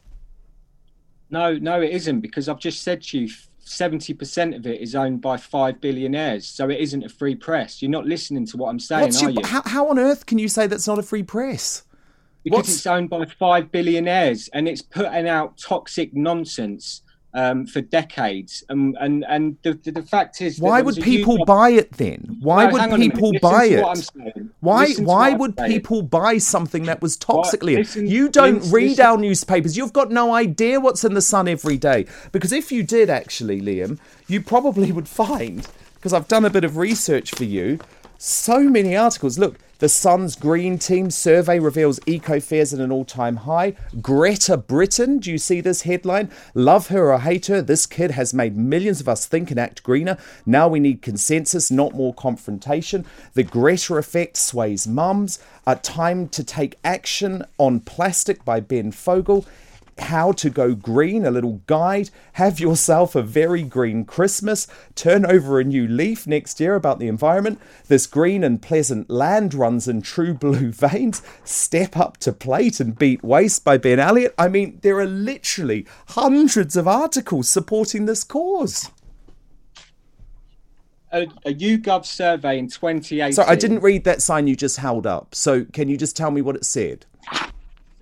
No, 1.29 1.57
no, 1.57 1.81
it 1.81 1.89
isn't 1.89 2.21
because 2.21 2.47
I've 2.47 2.59
just 2.59 2.81
said 2.81 3.01
to 3.03 3.19
you 3.19 3.29
70% 3.65 4.55
of 4.55 4.65
it 4.65 4.79
is 4.79 4.95
owned 4.95 5.21
by 5.21 5.35
five 5.35 5.81
billionaires. 5.81 6.45
So 6.45 6.69
it 6.69 6.79
isn't 6.79 7.03
a 7.03 7.09
free 7.09 7.35
press. 7.35 7.81
You're 7.81 7.91
not 7.91 8.05
listening 8.05 8.45
to 8.47 8.57
what 8.57 8.69
I'm 8.69 8.79
saying, 8.79 9.01
What's 9.01 9.21
are 9.21 9.31
you? 9.31 9.41
How, 9.43 9.63
how 9.65 9.89
on 9.89 9.99
earth 9.99 10.25
can 10.25 10.37
you 10.37 10.47
say 10.47 10.67
that's 10.67 10.87
not 10.87 10.99
a 10.99 11.03
free 11.03 11.23
press? 11.23 11.83
Because 12.43 12.57
What's... 12.57 12.69
it's 12.69 12.87
owned 12.87 13.09
by 13.09 13.25
five 13.25 13.71
billionaires 13.71 14.49
and 14.53 14.67
it's 14.67 14.81
putting 14.81 15.27
out 15.27 15.57
toxic 15.57 16.13
nonsense 16.13 17.01
um, 17.33 17.65
for 17.65 17.81
decades. 17.81 18.63
And 18.69 18.95
and 18.99 19.25
and 19.27 19.57
the, 19.63 19.73
the, 19.73 19.91
the 19.91 20.03
fact 20.03 20.41
is, 20.41 20.59
why 20.59 20.81
would 20.81 20.95
people 20.97 21.43
buy 21.45 21.69
it 21.69 21.93
then? 21.93 22.37
Why 22.41 22.65
no, 22.65 22.71
would 22.71 23.01
people 23.01 23.31
buy 23.41 23.65
it? 23.65 24.09
Why 24.59 24.93
why 24.93 25.33
would 25.33 25.57
people 25.57 25.99
saying. 25.99 26.07
buy 26.07 26.37
something 26.37 26.83
that 26.83 27.01
was 27.01 27.17
toxically? 27.17 27.77
Listen, 27.77 28.07
you 28.07 28.29
don't 28.29 28.55
listen, 28.55 28.71
read 28.71 28.99
our 28.99 29.17
newspapers. 29.17 29.75
You've 29.77 29.93
got 29.93 30.11
no 30.11 30.33
idea 30.33 30.79
what's 30.79 31.03
in 31.03 31.13
the 31.13 31.21
Sun 31.21 31.47
every 31.47 31.77
day. 31.77 32.05
Because 32.31 32.51
if 32.51 32.71
you 32.71 32.83
did 32.83 33.09
actually, 33.09 33.61
Liam, 33.61 33.99
you 34.27 34.41
probably 34.41 34.91
would 34.91 35.07
find 35.07 35.67
because 35.95 36.13
I've 36.13 36.27
done 36.27 36.45
a 36.45 36.49
bit 36.49 36.63
of 36.63 36.77
research 36.77 37.31
for 37.31 37.45
you. 37.45 37.79
So 38.17 38.61
many 38.61 38.95
articles. 38.95 39.37
Look, 39.37 39.57
the 39.83 39.89
Sun's 39.89 40.37
Green 40.37 40.79
Team 40.79 41.11
survey 41.11 41.59
reveals 41.59 41.99
eco 42.05 42.39
fears 42.39 42.73
at 42.73 42.79
an 42.79 42.89
all 42.89 43.03
time 43.03 43.35
high. 43.35 43.75
Greta 44.01 44.55
Britain, 44.55 45.19
do 45.19 45.29
you 45.29 45.37
see 45.37 45.59
this 45.59 45.81
headline? 45.81 46.31
Love 46.53 46.87
her 46.87 47.11
or 47.11 47.19
hate 47.19 47.47
her, 47.47 47.61
this 47.61 47.85
kid 47.85 48.11
has 48.11 48.33
made 48.33 48.55
millions 48.55 49.01
of 49.01 49.09
us 49.09 49.25
think 49.25 49.51
and 49.51 49.59
act 49.59 49.83
greener. 49.83 50.17
Now 50.45 50.69
we 50.69 50.79
need 50.79 51.01
consensus, 51.01 51.69
not 51.69 51.95
more 51.95 52.13
confrontation. 52.13 53.05
The 53.33 53.43
Greta 53.43 53.95
effect 53.95 54.37
sways 54.37 54.87
mums. 54.87 55.39
A 55.67 55.75
time 55.75 56.29
to 56.29 56.45
take 56.45 56.77
action 56.85 57.43
on 57.57 57.81
plastic 57.81 58.45
by 58.45 58.61
Ben 58.61 58.93
Fogle. 58.93 59.45
How 59.97 60.31
to 60.33 60.49
Go 60.49 60.75
Green, 60.75 61.25
a 61.25 61.31
little 61.31 61.61
guide. 61.67 62.09
Have 62.33 62.59
yourself 62.59 63.15
a 63.15 63.21
very 63.21 63.63
green 63.63 64.05
Christmas. 64.05 64.67
Turn 64.95 65.25
over 65.25 65.59
a 65.59 65.63
new 65.63 65.87
leaf 65.87 66.25
next 66.25 66.59
year 66.59 66.75
about 66.75 66.99
the 66.99 67.07
environment. 67.07 67.59
This 67.87 68.07
green 68.07 68.43
and 68.43 68.61
pleasant 68.61 69.09
land 69.09 69.53
runs 69.53 69.87
in 69.87 70.01
true 70.01 70.33
blue 70.43 70.71
veins. 70.71 71.21
Step 71.43 71.95
up 71.95 72.17
to 72.17 72.33
plate 72.33 72.79
and 72.79 72.97
beat 72.97 73.23
waste 73.23 73.63
by 73.63 73.77
Ben 73.77 73.99
Elliott. 73.99 74.33
I 74.37 74.47
mean, 74.47 74.79
there 74.81 74.99
are 74.99 75.05
literally 75.05 75.85
hundreds 76.09 76.75
of 76.75 76.87
articles 76.87 77.49
supporting 77.49 78.05
this 78.05 78.23
cause. 78.23 78.89
A, 81.11 81.23
a 81.45 81.53
YouGov 81.53 82.05
survey 82.05 82.57
in 82.57 82.67
2018. 82.67 83.33
So 83.33 83.43
I 83.43 83.55
didn't 83.55 83.81
read 83.81 84.03
that 84.05 84.23
sign 84.23 84.47
you 84.47 84.55
just 84.55 84.77
held 84.77 85.05
up. 85.05 85.35
So 85.35 85.65
can 85.65 85.87
you 85.87 85.95
just 85.95 86.17
tell 86.17 86.31
me 86.31 86.41
what 86.41 86.55
it 86.55 86.65
said? 86.65 87.05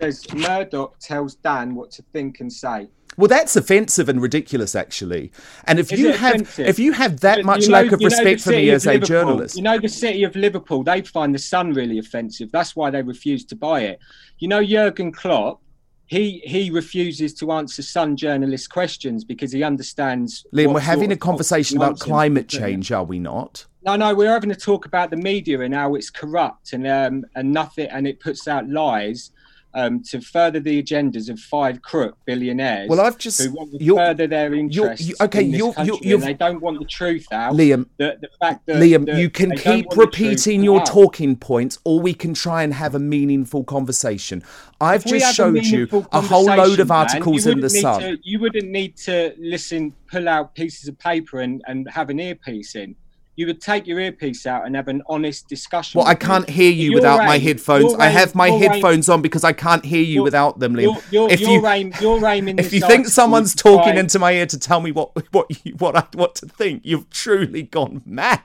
Says 0.02 0.34
Murdoch 0.34 0.98
tells 1.00 1.36
Dan 1.36 1.76
what 1.76 1.92
to 1.92 2.02
think 2.14 2.40
and 2.40 2.52
say. 2.52 2.88
Well, 3.18 3.28
that's 3.28 3.56
offensive 3.56 4.08
and 4.08 4.22
ridiculous, 4.22 4.74
actually. 4.74 5.32
And 5.66 5.80
if 5.80 5.92
Is 5.92 6.00
you 6.00 6.14
have 6.14 6.36
offensive? 6.36 6.68
if 6.68 6.80
you 6.80 6.94
have 6.94 7.20
that 7.20 7.44
much 7.44 7.68
know, 7.68 7.74
lack 7.74 7.92
of 7.92 8.00
respect 8.00 8.42
for 8.42 8.52
me 8.52 8.70
as 8.70 8.88
a 8.88 8.98
journalist, 9.00 9.58
you 9.58 9.62
know 9.64 9.78
the 9.78 9.90
city 9.90 10.24
of 10.24 10.36
Liverpool, 10.36 10.84
they 10.84 11.02
find 11.02 11.36
the 11.36 11.40
Sun 11.40 11.74
really 11.74 12.00
offensive. 12.00 12.52
That's 12.52 12.76
why 12.76 12.90
they 12.90 13.02
refuse 13.02 13.44
to 13.46 13.56
buy 13.56 13.82
it. 13.82 14.00
You 14.40 14.48
know, 14.48 14.64
Jurgen 14.64 15.12
Klopp, 15.12 15.62
he 16.08 16.42
he 16.46 16.70
refuses 16.70 17.34
to 17.36 17.52
answer 17.52 17.82
Sun 17.82 18.16
journalists' 18.16 18.68
questions 18.68 19.26
because 19.26 19.52
he 19.52 19.62
understands. 19.62 20.46
Liam, 20.54 20.74
we're 20.74 20.80
having 20.80 21.12
a 21.12 21.18
conversation 21.18 21.78
about 21.78 22.00
climate 22.00 22.48
change, 22.48 22.94
are 22.94 23.04
we 23.04 23.20
not? 23.20 23.66
No, 23.84 23.98
no, 23.98 24.16
we're 24.16 24.32
having 24.32 24.52
a 24.52 24.56
talk 24.56 24.86
about 24.86 25.10
the 25.10 25.18
media 25.18 25.60
and 25.62 25.74
how 25.74 25.96
it's 25.96 26.10
corrupt 26.10 26.72
and 26.72 26.88
um 26.88 27.26
and 27.36 27.52
nothing, 27.52 27.88
and 27.90 28.08
it 28.08 28.22
puts 28.22 28.48
out 28.48 28.70
lies 28.70 29.32
um, 29.74 30.02
to 30.04 30.22
further 30.22 30.60
the 30.60 30.82
agendas 30.82 31.30
of 31.30 31.40
five 31.40 31.82
crook 31.82 32.18
billionaires. 32.26 32.90
Well, 32.90 33.02
I've 33.02 33.18
just 33.18 33.42
who 33.42 33.52
want 33.52 33.72
to 33.72 33.96
further 33.96 34.28
their 34.28 34.54
interests. 34.54 35.08
You, 35.08 35.16
okay, 35.22 35.44
in 35.44 35.52
you're, 35.52 35.74
you're, 35.84 35.98
you're, 36.02 36.18
they 36.20 36.34
don't 36.34 36.62
want 36.62 36.80
the 36.80 36.86
truth 36.86 37.28
out. 37.32 37.54
Liam, 37.54 37.88
the, 37.98 38.18
the 38.22 38.30
fact 38.40 38.66
that 38.66 38.78
Liam, 38.78 39.06
that 39.06 39.18
you 39.18 39.30
can 39.30 39.56
keep 39.56 39.86
repeating 39.96 40.64
your 40.64 40.82
out. 40.82 40.86
talking 40.86 41.36
points, 41.36 41.80
or 41.84 42.00
we 42.00 42.14
can 42.14 42.34
try 42.34 42.64
and 42.64 42.74
have 42.74 42.96
a 42.96 43.00
meaningful 43.00 43.64
conversation. 43.64 44.44
I've 44.80 45.06
if 45.06 45.12
just 45.12 45.36
showed 45.36 45.64
you 45.66 45.88
a 46.12 46.22
whole 46.22 46.46
load 46.46 46.80
of 46.80 46.92
articles 46.92 47.46
man, 47.46 47.56
in 47.56 47.62
the 47.62 47.70
Sun. 47.70 48.02
To, 48.02 48.18
you 48.24 48.40
wouldn't 48.40 48.70
need 48.70 48.98
to 48.98 49.34
listen, 49.38 49.94
pull 50.10 50.28
out 50.28 50.56
pieces 50.56 50.88
of 50.88 50.98
paper, 50.98 51.42
and, 51.42 51.62
and 51.68 51.90
have 51.90 52.10
an 52.10 52.20
earpiece 52.20 52.76
in 52.76 52.96
you 53.36 53.48
would 53.48 53.62
take 53.62 53.88
your 53.88 54.00
earpiece 54.00 54.46
out 54.46 54.66
and 54.66 54.76
have 54.76 54.88
an 54.88 55.02
honest 55.08 55.48
discussion. 55.48 56.00
Well, 56.00 56.08
I 56.08 56.16
can't 56.16 56.48
me. 56.48 56.54
hear 56.54 56.72
you 56.72 56.94
without 56.94 57.22
aim, 57.22 57.28
my 57.28 57.38
headphones. 57.38 57.94
I 57.96 58.08
have 58.08 58.36
my 58.36 58.50
headphones 58.50 59.10
aim, 59.10 59.14
on 59.16 59.22
because 59.22 59.44
I 59.44 59.54
can't 59.54 59.86
hear 59.86 60.04
you 60.04 60.22
without 60.22 60.60
them, 60.60 60.74
Liam. 60.74 60.82
Your, 61.12 61.30
your, 61.30 61.32
if 61.32 61.40
you, 61.40 61.62
your 62.02 62.26
aim 62.26 62.48
if 62.60 62.74
you 62.74 62.82
think 62.82 63.08
someone's 63.08 63.56
talking 63.56 63.98
into 63.98 64.20
my 64.20 64.34
ear 64.34 64.46
to 64.48 64.60
tell 64.60 64.82
me 64.82 64.92
what 64.92 65.12
what 65.34 65.66
you, 65.66 65.74
what 65.76 65.96
I 65.96 66.06
what 66.14 66.36
to 66.36 66.46
think, 66.46 66.82
you've 66.84 67.10
truly 67.10 67.64
gone 67.64 68.02
mad. 68.06 68.42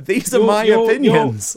These 0.00 0.34
are 0.34 0.42
my 0.42 0.64
opinions. 0.64 1.56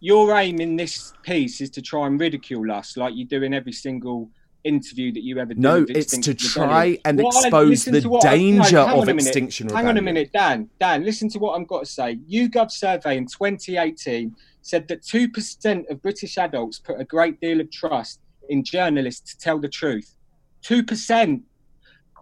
Your 0.00 0.36
aim 0.36 0.60
in 0.60 0.76
this 0.76 1.12
piece 1.22 1.60
is 1.60 1.70
to 1.70 1.82
try 1.82 2.08
and 2.08 2.18
ridicule 2.18 2.72
us, 2.72 2.96
like 2.96 3.14
you 3.14 3.24
do 3.24 3.44
in 3.44 3.54
every 3.54 3.72
single 3.72 4.28
interview 4.64 5.12
that 5.12 5.22
you 5.22 5.38
ever 5.38 5.54
do. 5.54 5.60
No, 5.60 5.86
it's 5.88 6.16
to 6.16 6.34
try 6.34 6.98
and 7.04 7.20
expose 7.20 7.84
the 7.84 8.00
danger 8.22 8.76
no, 8.76 9.02
of 9.02 9.08
extinction 9.08 9.68
Hang 9.68 9.86
on 9.86 9.98
a 9.98 10.02
minute, 10.02 10.32
Dan. 10.32 10.68
Dan, 10.78 11.04
listen 11.04 11.28
to 11.30 11.38
what 11.38 11.58
I've 11.58 11.66
got 11.66 11.80
to 11.80 11.86
say. 11.86 12.18
YouGov 12.30 12.70
survey 12.70 13.16
in 13.16 13.26
2018 13.26 14.34
said 14.62 14.86
that 14.88 15.02
2% 15.02 15.90
of 15.90 16.02
British 16.02 16.38
adults 16.38 16.78
put 16.78 17.00
a 17.00 17.04
great 17.04 17.40
deal 17.40 17.60
of 17.60 17.70
trust 17.70 18.20
in 18.48 18.62
journalists 18.62 19.32
to 19.32 19.38
tell 19.38 19.58
the 19.58 19.68
truth. 19.68 20.14
2%. 20.62 21.42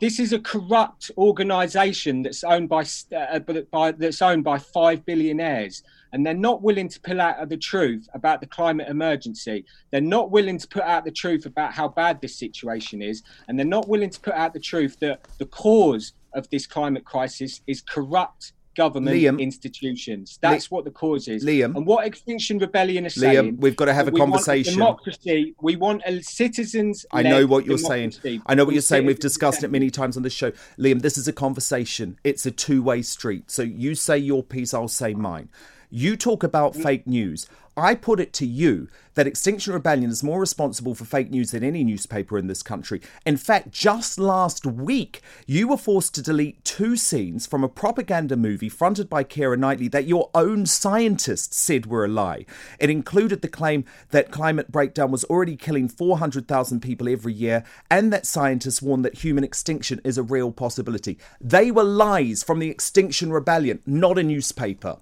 This 0.00 0.18
is 0.18 0.32
a 0.32 0.38
corrupt 0.38 1.10
organisation 1.18 2.22
that's 2.22 2.42
owned 2.42 2.70
by, 2.70 2.84
uh, 3.14 3.38
by 3.38 3.92
that's 3.92 4.22
owned 4.22 4.44
by 4.44 4.58
five 4.58 5.04
billionaires 5.04 5.82
and 6.12 6.24
they're 6.24 6.34
not 6.34 6.62
willing 6.62 6.88
to 6.88 7.00
pull 7.00 7.20
out 7.20 7.48
the 7.48 7.56
truth 7.56 8.08
about 8.14 8.40
the 8.40 8.46
climate 8.46 8.88
emergency. 8.88 9.64
They're 9.90 10.00
not 10.00 10.30
willing 10.30 10.58
to 10.58 10.68
put 10.68 10.82
out 10.82 11.04
the 11.04 11.10
truth 11.10 11.46
about 11.46 11.72
how 11.72 11.88
bad 11.88 12.20
this 12.20 12.36
situation 12.36 13.02
is, 13.02 13.22
and 13.48 13.58
they're 13.58 13.66
not 13.66 13.88
willing 13.88 14.10
to 14.10 14.20
put 14.20 14.34
out 14.34 14.52
the 14.52 14.60
truth 14.60 14.98
that 15.00 15.26
the 15.38 15.46
cause 15.46 16.12
of 16.32 16.48
this 16.50 16.66
climate 16.66 17.04
crisis 17.04 17.60
is 17.66 17.80
corrupt 17.80 18.52
government 18.76 19.16
Liam, 19.16 19.40
institutions. 19.40 20.38
That's 20.40 20.70
what 20.70 20.84
the 20.84 20.90
cause 20.90 21.28
is. 21.28 21.44
Liam. 21.44 21.76
And 21.76 21.86
what 21.86 22.06
Extinction 22.06 22.58
Rebellion 22.58 23.04
is 23.06 23.14
Liam, 23.16 23.20
saying. 23.20 23.56
we've 23.58 23.76
got 23.76 23.86
to 23.86 23.94
have 23.94 24.08
a 24.08 24.12
conversation. 24.12 24.74
democracy. 24.74 25.54
We 25.60 25.76
want 25.76 26.02
a 26.06 26.22
citizens. 26.22 27.04
I 27.12 27.22
know 27.22 27.46
what 27.46 27.66
you're 27.66 27.78
saying. 27.78 28.14
I 28.46 28.54
know 28.54 28.64
what 28.64 28.74
you're 28.74 28.82
saying. 28.82 29.06
We've 29.06 29.18
discussed 29.18 29.62
it 29.62 29.70
many 29.70 29.90
times 29.90 30.16
on 30.16 30.22
the 30.22 30.30
show. 30.30 30.52
Liam, 30.78 31.02
this 31.02 31.18
is 31.18 31.28
a 31.28 31.32
conversation. 31.32 32.18
It's 32.24 32.46
a 32.46 32.50
two 32.50 32.82
way 32.82 33.02
street. 33.02 33.50
So 33.50 33.62
you 33.62 33.94
say 33.94 34.18
your 34.18 34.42
piece, 34.42 34.72
I'll 34.72 34.88
say 34.88 35.14
mine. 35.14 35.48
You 35.90 36.16
talk 36.16 36.44
about 36.44 36.76
fake 36.76 37.06
news. 37.06 37.48
I 37.76 37.94
put 37.94 38.20
it 38.20 38.32
to 38.34 38.46
you 38.46 38.88
that 39.14 39.26
Extinction 39.26 39.72
Rebellion 39.72 40.10
is 40.10 40.22
more 40.22 40.38
responsible 40.38 40.94
for 40.94 41.04
fake 41.04 41.30
news 41.30 41.50
than 41.50 41.64
any 41.64 41.82
newspaper 41.82 42.38
in 42.38 42.46
this 42.46 42.62
country. 42.62 43.00
In 43.26 43.36
fact, 43.36 43.72
just 43.72 44.20
last 44.20 44.64
week, 44.64 45.20
you 45.46 45.66
were 45.66 45.76
forced 45.76 46.14
to 46.14 46.22
delete 46.22 46.64
two 46.64 46.96
scenes 46.96 47.46
from 47.46 47.64
a 47.64 47.68
propaganda 47.68 48.36
movie 48.36 48.68
fronted 48.68 49.08
by 49.08 49.24
Keira 49.24 49.58
Knightley 49.58 49.88
that 49.88 50.06
your 50.06 50.30
own 50.34 50.64
scientists 50.64 51.56
said 51.56 51.86
were 51.86 52.04
a 52.04 52.08
lie. 52.08 52.44
It 52.78 52.90
included 52.90 53.42
the 53.42 53.48
claim 53.48 53.84
that 54.10 54.30
climate 54.30 54.70
breakdown 54.70 55.10
was 55.10 55.24
already 55.24 55.56
killing 55.56 55.88
400,000 55.88 56.80
people 56.80 57.08
every 57.08 57.32
year 57.32 57.64
and 57.90 58.12
that 58.12 58.26
scientists 58.26 58.80
warned 58.80 59.04
that 59.04 59.24
human 59.24 59.42
extinction 59.42 60.00
is 60.04 60.18
a 60.18 60.22
real 60.22 60.52
possibility. 60.52 61.18
They 61.40 61.70
were 61.70 61.82
lies 61.82 62.42
from 62.44 62.60
the 62.60 62.70
Extinction 62.70 63.32
Rebellion, 63.32 63.80
not 63.86 64.18
a 64.18 64.22
newspaper. 64.22 64.98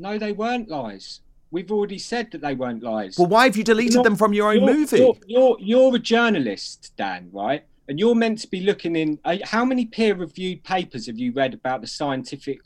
No, 0.00 0.16
they 0.16 0.32
weren't 0.32 0.68
lies. 0.68 1.20
We've 1.50 1.70
already 1.70 1.98
said 1.98 2.30
that 2.32 2.40
they 2.40 2.54
weren't 2.54 2.82
lies. 2.82 3.18
Well, 3.18 3.28
why 3.28 3.44
have 3.44 3.56
you 3.56 3.64
deleted 3.64 3.94
you're, 3.94 4.04
them 4.04 4.16
from 4.16 4.32
your 4.32 4.50
own 4.50 4.64
you're, 4.64 4.74
movie? 4.74 4.98
You're, 4.98 5.16
you're, 5.26 5.56
you're 5.60 5.96
a 5.96 5.98
journalist, 5.98 6.92
Dan, 6.96 7.28
right? 7.32 7.64
And 7.88 7.98
you're 7.98 8.14
meant 8.14 8.38
to 8.38 8.48
be 8.48 8.60
looking 8.60 8.96
in. 8.96 9.18
Uh, 9.24 9.36
how 9.44 9.64
many 9.64 9.84
peer-reviewed 9.84 10.64
papers 10.64 11.06
have 11.06 11.18
you 11.18 11.32
read 11.32 11.52
about 11.52 11.82
the 11.82 11.86
scientific 11.86 12.60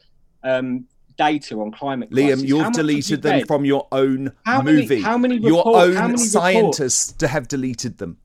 um, 0.44 0.84
data 1.16 1.56
on 1.60 1.72
climate 1.72 2.10
Liam, 2.10 2.26
crisis. 2.26 2.44
you've 2.44 2.72
deleted 2.72 3.10
you 3.10 3.16
them 3.16 3.46
from 3.46 3.64
your 3.64 3.88
own 3.90 4.32
how 4.44 4.62
movie. 4.62 4.86
Many, 4.86 5.00
how 5.00 5.18
many 5.18 5.38
report, 5.38 5.66
your 5.66 5.76
own 5.76 5.94
many 5.94 6.18
scientists 6.18 7.12
to 7.12 7.26
have 7.26 7.48
deleted 7.48 7.98
them? 7.98 8.18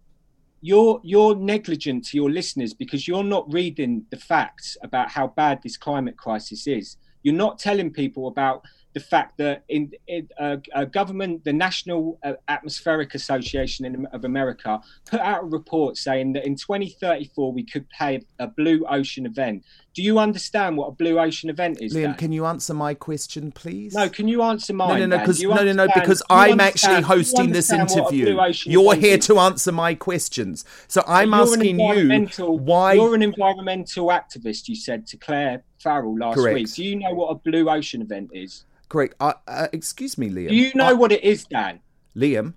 You're 0.61 0.99
you're 1.03 1.35
negligent 1.35 2.05
to 2.07 2.17
your 2.17 2.29
listeners 2.29 2.73
because 2.73 3.07
you're 3.07 3.23
not 3.23 3.51
reading 3.51 4.05
the 4.09 4.17
facts 4.17 4.77
about 4.83 5.09
how 5.09 5.27
bad 5.27 5.63
this 5.63 5.77
climate 5.77 6.17
crisis 6.17 6.67
is. 6.67 6.97
You're 7.23 7.35
not 7.35 7.59
telling 7.59 7.91
people 7.91 8.27
about 8.27 8.65
the 8.93 8.99
fact 8.99 9.37
that 9.37 9.63
in, 9.69 9.91
in 10.07 10.27
uh, 10.39 10.57
uh, 10.73 10.85
government, 10.85 11.43
the 11.43 11.53
National 11.53 12.19
uh, 12.23 12.33
Atmospheric 12.47 13.13
Association 13.13 13.85
in, 13.85 14.05
of 14.07 14.25
America 14.25 14.79
put 15.05 15.19
out 15.19 15.43
a 15.43 15.45
report 15.45 15.95
saying 15.95 16.33
that 16.33 16.45
in 16.45 16.55
2034 16.55 17.53
we 17.53 17.63
could 17.63 17.87
pay 17.89 18.21
a 18.39 18.47
blue 18.47 18.83
ocean 18.89 19.25
event. 19.25 19.63
Do 19.93 20.01
you 20.01 20.17
understand 20.17 20.77
what 20.77 20.87
a 20.87 20.91
blue 20.91 21.19
ocean 21.19 21.49
event 21.49 21.81
is? 21.81 21.93
Liam, 21.93 22.17
can 22.17 22.31
you 22.31 22.45
answer 22.45 22.73
my 22.73 22.93
question, 22.93 23.51
please? 23.51 23.93
No, 23.93 24.09
can 24.09 24.27
you 24.27 24.41
answer 24.41 24.73
mine? 24.73 24.99
No, 24.99 25.05
no, 25.05 25.17
no, 25.17 25.19
because 25.19 25.41
no, 25.41 25.63
no, 25.63 25.73
no, 25.73 25.87
because 25.93 26.23
I'm 26.29 26.59
actually 26.59 27.01
hosting 27.01 27.51
this 27.51 27.71
interview. 27.71 28.39
You're 28.65 28.95
here 28.95 29.17
is? 29.17 29.27
to 29.27 29.39
answer 29.39 29.71
my 29.71 29.93
questions, 29.95 30.65
so 30.87 31.03
I'm 31.07 31.33
asking 31.33 31.79
you 31.79 32.27
why. 32.37 32.93
You're 32.93 33.15
an 33.15 33.23
environmental 33.23 34.07
activist. 34.07 34.67
You 34.67 34.75
said 34.75 35.05
to 35.07 35.17
Clare 35.17 35.63
Farrell 35.79 36.17
last 36.17 36.35
Correct. 36.35 36.55
week. 36.55 36.73
Do 36.73 36.83
you 36.83 36.95
know 36.97 37.13
what 37.13 37.29
a 37.29 37.35
blue 37.35 37.69
ocean 37.69 38.01
event 38.01 38.31
is? 38.33 38.65
Great. 38.89 39.13
Uh, 39.19 39.33
uh, 39.47 39.67
excuse 39.71 40.17
me, 40.17 40.29
Liam. 40.29 40.49
Do 40.49 40.55
you 40.55 40.71
know 40.75 40.95
what 40.95 41.11
it 41.11 41.23
is, 41.23 41.45
Dan? 41.45 41.79
Liam, 42.15 42.53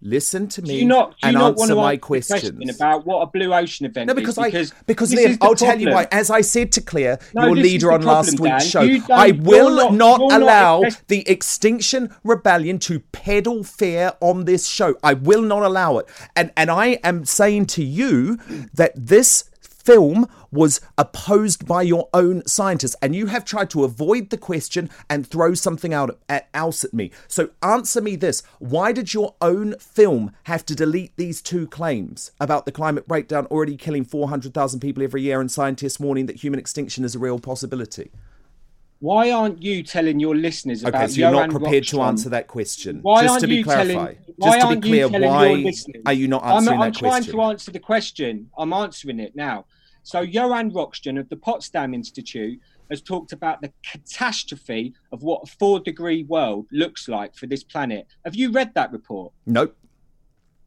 listen 0.00 0.48
to 0.48 0.62
me 0.62 0.68
do 0.68 0.74
you 0.76 0.84
not, 0.86 1.10
do 1.10 1.14
you 1.14 1.28
and 1.28 1.34
not 1.34 1.60
answer 1.60 1.74
my 1.74 1.96
questions 1.96 2.40
question 2.42 2.70
about 2.70 3.06
what 3.06 3.20
a 3.20 3.26
blue 3.26 3.54
ocean 3.54 3.86
event 3.86 4.08
no, 4.08 4.14
because 4.14 4.36
is. 4.38 4.44
Because, 4.44 4.72
I, 4.72 4.76
because 4.86 5.12
Liam, 5.12 5.32
I'll 5.40 5.54
problem. 5.54 5.56
tell 5.56 5.80
you 5.80 5.90
why. 5.90 6.08
As 6.10 6.30
I 6.30 6.40
said 6.40 6.72
to 6.72 6.80
Clare, 6.80 7.18
no, 7.34 7.46
your 7.46 7.56
leader 7.56 7.92
on 7.92 8.02
problem, 8.02 8.24
last 8.24 8.40
week's 8.40 8.66
show, 8.66 8.88
I 9.12 9.32
will 9.32 9.70
not, 9.70 9.94
not 9.94 10.32
allow 10.32 10.80
not 10.80 11.02
the 11.08 11.28
Extinction 11.28 12.14
Rebellion 12.24 12.78
to 12.80 13.00
peddle 13.00 13.62
fear 13.62 14.12
on 14.20 14.46
this 14.46 14.66
show. 14.66 14.96
I 15.02 15.14
will 15.14 15.42
not 15.42 15.62
allow 15.62 15.98
it. 15.98 16.08
And 16.34 16.50
and 16.56 16.70
I 16.70 16.98
am 17.04 17.24
saying 17.24 17.66
to 17.66 17.84
you 17.84 18.38
that 18.72 18.92
this 18.96 19.50
film 19.60 20.26
was 20.54 20.80
opposed 20.96 21.66
by 21.66 21.82
your 21.82 22.08
own 22.14 22.46
scientists, 22.46 22.96
and 23.02 23.14
you 23.14 23.26
have 23.26 23.44
tried 23.44 23.68
to 23.70 23.84
avoid 23.84 24.30
the 24.30 24.38
question 24.38 24.88
and 25.10 25.26
throw 25.26 25.52
something 25.54 25.92
out 25.92 26.18
at, 26.28 26.48
else 26.54 26.84
at 26.84 26.94
me. 26.94 27.10
So 27.28 27.50
answer 27.62 28.00
me 28.00 28.16
this: 28.16 28.42
Why 28.60 28.92
did 28.92 29.12
your 29.12 29.34
own 29.40 29.76
film 29.78 30.32
have 30.44 30.64
to 30.66 30.74
delete 30.74 31.16
these 31.16 31.42
two 31.42 31.66
claims 31.66 32.30
about 32.40 32.64
the 32.64 32.72
climate 32.72 33.08
breakdown 33.08 33.46
already 33.46 33.76
killing 33.76 34.04
400,000 34.04 34.80
people 34.80 35.02
every 35.02 35.22
year, 35.22 35.40
and 35.40 35.50
scientists 35.50 35.98
warning 36.00 36.26
that 36.26 36.36
human 36.36 36.60
extinction 36.60 37.04
is 37.04 37.14
a 37.14 37.18
real 37.18 37.38
possibility? 37.40 38.10
Why 39.00 39.32
aren't 39.32 39.62
you 39.62 39.82
telling 39.82 40.18
your 40.18 40.34
listeners 40.34 40.82
about 40.82 41.02
Okay, 41.02 41.12
so 41.12 41.20
you're 41.20 41.30
Johan 41.30 41.50
not 41.50 41.60
prepared 41.60 41.82
Rockström? 41.82 41.90
to 41.90 42.02
answer 42.02 42.28
that 42.30 42.46
question. 42.46 43.00
Why 43.02 43.22
just 43.22 43.32
aren't 43.32 43.40
to 43.42 43.48
be 43.48 43.56
you 43.56 43.64
clarify, 43.64 43.92
telling, 43.92 44.18
why 44.36 44.58
just 44.58 44.70
to 44.70 44.76
be 44.76 44.88
clear, 44.88 45.08
why 45.08 45.72
are 46.06 46.12
you 46.12 46.28
not 46.28 46.42
answering 46.44 46.76
I'm, 46.76 46.82
I'm 46.82 46.92
that 46.92 46.98
trying 46.98 47.10
question? 47.10 47.34
to 47.34 47.42
answer 47.42 47.70
the 47.70 47.80
question. 47.80 48.50
I'm 48.56 48.72
answering 48.72 49.20
it 49.20 49.36
now. 49.36 49.66
So 50.04 50.20
Johan 50.20 50.70
Rockström 50.70 51.18
of 51.18 51.28
the 51.30 51.36
Potsdam 51.36 51.94
Institute 51.94 52.60
has 52.90 53.00
talked 53.00 53.32
about 53.32 53.62
the 53.62 53.72
catastrophe 53.82 54.92
of 55.10 55.22
what 55.22 55.42
a 55.44 55.46
four 55.58 55.80
degree 55.80 56.24
world 56.24 56.66
looks 56.70 57.08
like 57.08 57.34
for 57.34 57.46
this 57.46 57.64
planet. 57.64 58.06
Have 58.24 58.34
you 58.34 58.52
read 58.52 58.72
that 58.74 58.92
report? 58.92 59.32
Nope. 59.46 59.76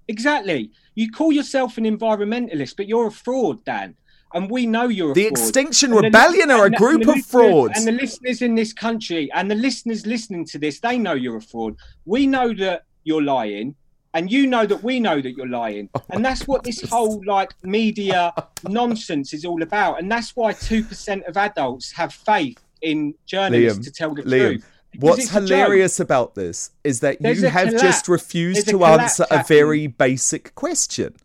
Exactly. 0.07 0.71
You 0.95 1.11
call 1.11 1.31
yourself 1.31 1.77
an 1.77 1.83
environmentalist, 1.83 2.75
but 2.77 2.87
you're 2.87 3.07
a 3.07 3.11
fraud, 3.11 3.63
Dan. 3.63 3.95
And 4.33 4.49
we 4.49 4.65
know 4.65 4.87
you're 4.87 5.11
a 5.11 5.15
fraud. 5.15 5.15
the 5.15 5.29
fraud. 5.29 5.31
Extinction 5.31 5.93
and 5.93 6.01
Rebellion 6.01 6.47
the, 6.47 6.55
are 6.55 6.65
a 6.65 6.71
group 6.71 7.07
of 7.07 7.23
frauds. 7.23 7.77
And 7.77 7.87
the 7.87 7.91
listeners 7.91 8.41
in 8.41 8.55
this 8.55 8.73
country 8.73 9.29
and 9.33 9.51
the 9.51 9.55
listeners 9.55 10.07
listening 10.07 10.45
to 10.45 10.57
this, 10.57 10.79
they 10.79 10.97
know 10.97 11.13
you're 11.13 11.37
a 11.37 11.41
fraud. 11.41 11.75
We 12.05 12.25
know 12.25 12.53
that 12.55 12.85
you're 13.03 13.23
lying 13.23 13.75
and 14.17 14.31
you 14.31 14.47
know 14.47 14.65
that 14.65 14.83
we 14.83 14.99
know 14.99 15.21
that 15.21 15.37
you're 15.37 15.47
lying. 15.47 15.89
Oh 15.93 16.01
and 16.09 16.25
that's 16.25 16.47
what 16.47 16.63
this 16.63 16.81
whole 16.89 17.21
like 17.27 17.51
media 17.63 18.33
nonsense 18.67 19.31
is 19.31 19.45
all 19.45 19.61
about. 19.61 19.99
And 19.99 20.11
that's 20.11 20.35
why 20.35 20.53
2% 20.53 21.27
of 21.27 21.37
adults 21.37 21.91
have 21.91 22.11
faith 22.11 22.59
in 22.81 23.13
journalists 23.27 23.77
Liam, 23.77 23.83
to 23.83 23.91
tell 23.91 24.15
the 24.15 24.23
Liam, 24.23 24.47
truth. 24.49 24.71
What's 24.97 25.29
hilarious 25.29 25.99
about 25.99 26.33
this 26.33 26.71
is 26.83 27.01
that 27.01 27.17
There's 27.21 27.43
you 27.43 27.49
have 27.49 27.69
just 27.79 28.07
refused 28.07 28.65
There's 28.65 28.79
to 28.79 28.85
answer 28.85 29.27
a 29.29 29.43
very 29.43 29.85
basic 29.85 30.55
question. 30.55 31.15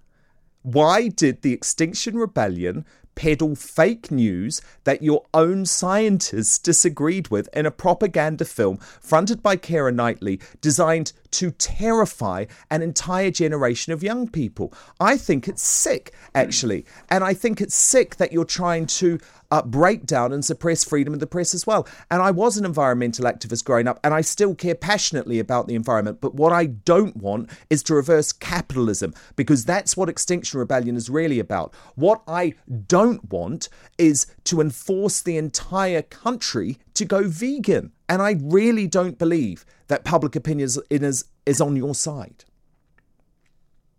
Why 0.61 1.09
did 1.09 1.41
the 1.41 1.55
Extinction 1.55 2.19
Rebellion 2.19 2.85
peddle 3.15 3.55
fake 3.55 4.11
news 4.11 4.61
that 4.85 5.03
your 5.03 5.25
own 5.33 5.65
scientists 5.65 6.59
disagreed 6.59 7.29
with 7.29 7.49
in 7.55 7.67
a 7.67 7.71
propaganda 7.71 8.45
film 8.45 8.77
fronted 8.77 9.43
by 9.43 9.57
Keira 9.57 9.95
Knightley 9.95 10.41
designed 10.61 11.13
to 11.33 11.51
terrify 11.51 12.47
an 12.71 12.83
entire 12.83 13.31
generation 13.31 13.93
of 13.93 14.03
young 14.03 14.29
people. 14.29 14.73
I 15.01 15.17
think 15.17 15.49
it's 15.49 15.63
sick, 15.63 16.15
actually. 16.35 16.87
And 17.11 17.25
I 17.25 17.35
think 17.35 17.61
it's 17.61 17.75
sick 17.75 18.17
that 18.17 18.33
you're 18.33 18.45
trying 18.45 18.87
to 18.87 19.19
uh, 19.51 19.63
break 19.63 20.07
down 20.07 20.33
and 20.33 20.43
suppress 20.43 20.83
freedom 20.83 21.13
of 21.13 21.21
the 21.21 21.27
press 21.27 21.53
as 21.53 21.67
well. 21.67 21.87
And 22.11 22.23
I 22.23 22.31
was 22.31 22.57
an 22.57 22.65
environmental 22.65 23.27
activist 23.27 23.65
growing 23.65 23.87
up, 23.87 24.01
and 24.03 24.15
I 24.15 24.23
still 24.23 24.55
care 24.55 24.75
passionately 24.75 25.39
about 25.39 25.69
the 25.69 25.75
environment. 25.75 26.23
But 26.23 26.35
what 26.35 26.53
I 26.53 26.67
don't 26.67 27.17
want 27.17 27.51
is 27.69 27.83
to 27.85 27.95
reverse 27.95 28.33
capitalism, 28.33 29.13
because 29.37 29.67
that's 29.67 29.95
what 29.95 30.09
Extinction 30.09 30.59
Rebellion 30.59 30.97
is 30.97 31.11
really 31.11 31.39
about. 31.39 31.75
What 31.97 32.23
I 32.27 32.55
don't 32.87 33.31
want 33.31 33.69
is 33.99 34.27
to 34.45 34.61
enforce 34.61 35.21
the 35.21 35.37
entire 35.37 36.03
country 36.03 36.79
to 36.95 37.05
go 37.05 37.29
vegan. 37.29 37.93
And 38.09 38.23
I 38.23 38.37
really 38.43 38.87
don't 38.87 39.19
believe 39.19 39.65
that 39.89 40.05
public 40.05 40.37
opinion 40.37 40.67
is, 40.67 40.81
is, 40.91 41.25
is 41.47 41.61
on 41.61 41.77
your 41.77 41.95
side. 41.95 42.45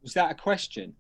Was 0.02 0.14
that 0.14 0.32
a 0.32 0.36
question? 0.36 0.96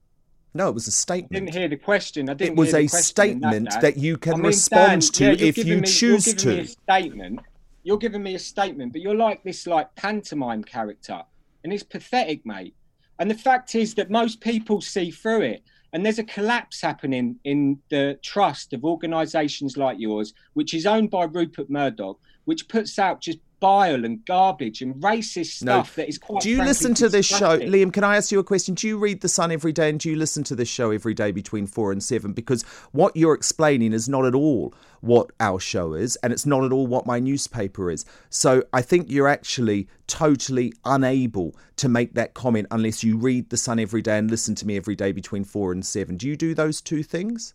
No, 0.53 0.69
it 0.69 0.73
was 0.73 0.88
a 0.88 0.91
statement. 0.91 1.35
I 1.35 1.39
didn't 1.39 1.53
hear 1.53 1.67
the 1.67 1.77
question. 1.77 2.29
I 2.29 2.35
didn't. 2.35 2.53
It 2.53 2.57
was 2.57 2.73
a 2.73 2.88
statement 2.88 3.69
that, 3.71 3.81
that, 3.81 3.97
you 3.97 4.17
can 4.17 4.33
I 4.33 4.38
mean, 4.38 4.45
respond 4.45 5.01
Dan, 5.01 5.35
to 5.35 5.35
yeah, 5.35 5.47
if 5.47 5.57
you 5.57 5.77
me, 5.77 5.81
choose 5.81 6.27
you're 6.27 6.35
to. 6.35 6.47
Me 6.47 6.59
a 6.59 6.67
statement. 6.67 7.39
You're 7.81 7.97
giving 7.97 8.23
me 8.23 8.35
a 8.35 8.39
statement, 8.39 8.93
but 8.93 9.01
you're 9.01 9.15
like 9.15 9.43
this 9.43 9.67
like 9.67 9.93
pantomime 9.95 10.63
character, 10.63 11.21
and 11.63 11.73
it's 11.73 11.83
pathetic, 11.83 12.45
mate. 12.45 12.75
And 13.19 13.29
the 13.29 13.35
fact 13.35 13.75
is 13.75 13.95
that 13.95 14.09
most 14.12 14.41
people 14.41 14.79
see 14.79 15.12
through 15.12 15.41
it. 15.41 15.63
And 15.93 16.03
there's 16.03 16.19
a 16.19 16.23
collapse 16.23 16.81
happening 16.81 17.39
in 17.43 17.79
the 17.89 18.17
trust 18.23 18.73
of 18.73 18.83
organisations 18.83 19.77
like 19.77 20.00
yours, 20.00 20.33
which 20.53 20.73
is 20.73 20.88
owned 20.88 21.12
by 21.12 21.25
Rupert 21.25 21.69
Murdoch, 21.69 22.19
which 22.45 22.67
puts 22.67 23.00
out 23.00 23.21
just 23.21 23.39
bile 23.63 24.03
and 24.03 24.25
garbage 24.25 24.81
and 24.81 24.95
racist 24.95 25.62
stuff 25.62 25.95
no. 25.95 26.01
that 26.01 26.09
is 26.09 26.17
quite. 26.17 26.41
Do 26.41 26.50
you 26.50 26.62
listen 26.62 26.93
to 26.95 27.07
this 27.07 27.25
show, 27.25 27.57
Liam? 27.57 27.93
Can 27.93 28.03
I 28.03 28.17
ask 28.17 28.29
you 28.29 28.39
a 28.39 28.43
question? 28.43 28.75
Do 28.75 28.89
you 28.89 28.97
read 28.97 29.21
the 29.21 29.29
Sun 29.29 29.53
every 29.53 29.71
day, 29.71 29.89
and 29.89 29.97
do 29.97 30.09
you 30.09 30.17
listen 30.17 30.43
to 30.45 30.55
this 30.55 30.67
show 30.67 30.91
every 30.91 31.13
day 31.13 31.31
between 31.31 31.65
four 31.65 31.93
and 31.93 32.03
seven? 32.03 32.33
Because 32.33 32.63
what 32.91 33.15
you're 33.15 33.33
explaining 33.33 33.93
is 33.93 34.09
not 34.09 34.25
at 34.25 34.35
all 34.35 34.73
what 35.00 35.31
our 35.39 35.62
show 35.62 35.93
is, 35.93 36.17
and 36.17 36.33
it's 36.33 36.45
not 36.45 36.65
at 36.65 36.73
all 36.73 36.88
what 36.88 37.05
my 37.05 37.19
newspaper 37.19 37.89
is. 37.89 38.03
So 38.29 38.63
I 38.73 38.81
think 38.81 39.09
you're 39.09 39.29
actually 39.29 39.88
totally 40.07 40.73
unable 40.83 41.55
to 41.77 41.88
make 41.88 42.15
that 42.15 42.33
comment 42.33 42.67
unless 42.69 43.01
you 43.01 43.17
read 43.17 43.50
the 43.50 43.55
Sun 43.55 43.79
every 43.79 44.01
day 44.01 44.17
and 44.17 44.29
listen 44.29 44.55
to 44.55 44.67
me 44.67 44.75
every 44.75 44.95
day 44.95 45.13
between 45.13 45.45
four 45.45 45.71
and 45.71 45.85
seven. 45.85 46.17
Do 46.17 46.27
you 46.27 46.35
do 46.35 46.53
those 46.53 46.81
two 46.81 47.01
things? 47.01 47.53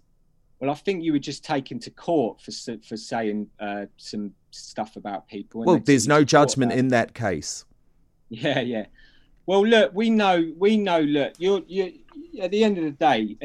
Well, 0.61 0.71
I 0.71 0.75
think 0.75 1.05
you 1.05 1.13
were 1.13 1.19
just 1.19 1.45
taken 1.45 1.79
to 1.81 1.91
court 1.91 2.41
for 2.41 2.51
for 2.87 2.97
saying 2.97 3.49
uh, 3.61 3.87
some 3.97 4.33
stuff 4.51 4.97
about 4.97 5.29
people. 5.29 5.65
Well, 5.65 5.81
there's 5.85 6.09
no 6.09 6.25
judgment 6.25 6.73
in 6.73 6.89
that 6.89 7.15
case. 7.15 7.65
Yeah, 8.29 8.61
yeah. 8.61 8.87
Well, 9.47 9.67
look, 9.67 9.93
we 9.95 10.11
know, 10.11 10.53
we 10.59 10.77
know. 10.77 11.01
Look, 11.01 11.35
you're, 11.39 11.63
you 11.67 11.93
at 12.41 12.51
the 12.51 12.65
end 12.65 12.79
of 12.79 12.85
the 12.85 12.91
day, 12.91 13.37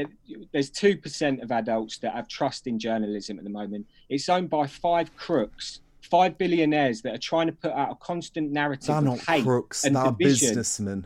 there's 0.51 0.69
two 0.69 0.97
percent 0.97 1.41
of 1.41 1.51
adults 1.51 1.97
that 1.99 2.13
have 2.13 2.27
trust 2.27 2.67
in 2.67 2.79
journalism 2.79 3.37
at 3.37 3.43
the 3.43 3.49
moment. 3.49 3.87
It's 4.09 4.29
owned 4.29 4.49
by 4.49 4.67
five 4.67 5.15
crooks, 5.15 5.81
five 6.01 6.37
billionaires 6.37 7.01
that 7.03 7.15
are 7.15 7.19
trying 7.19 7.47
to 7.47 7.53
put 7.53 7.71
out 7.71 7.91
a 7.91 7.95
constant 7.95 8.51
narrative 8.51 8.87
They're 8.87 8.97
of 8.97 9.03
not 9.03 9.19
hate 9.19 9.43
crooks, 9.43 9.85
and 9.85 9.95
they're 9.95 10.11
businessmen. 10.11 11.05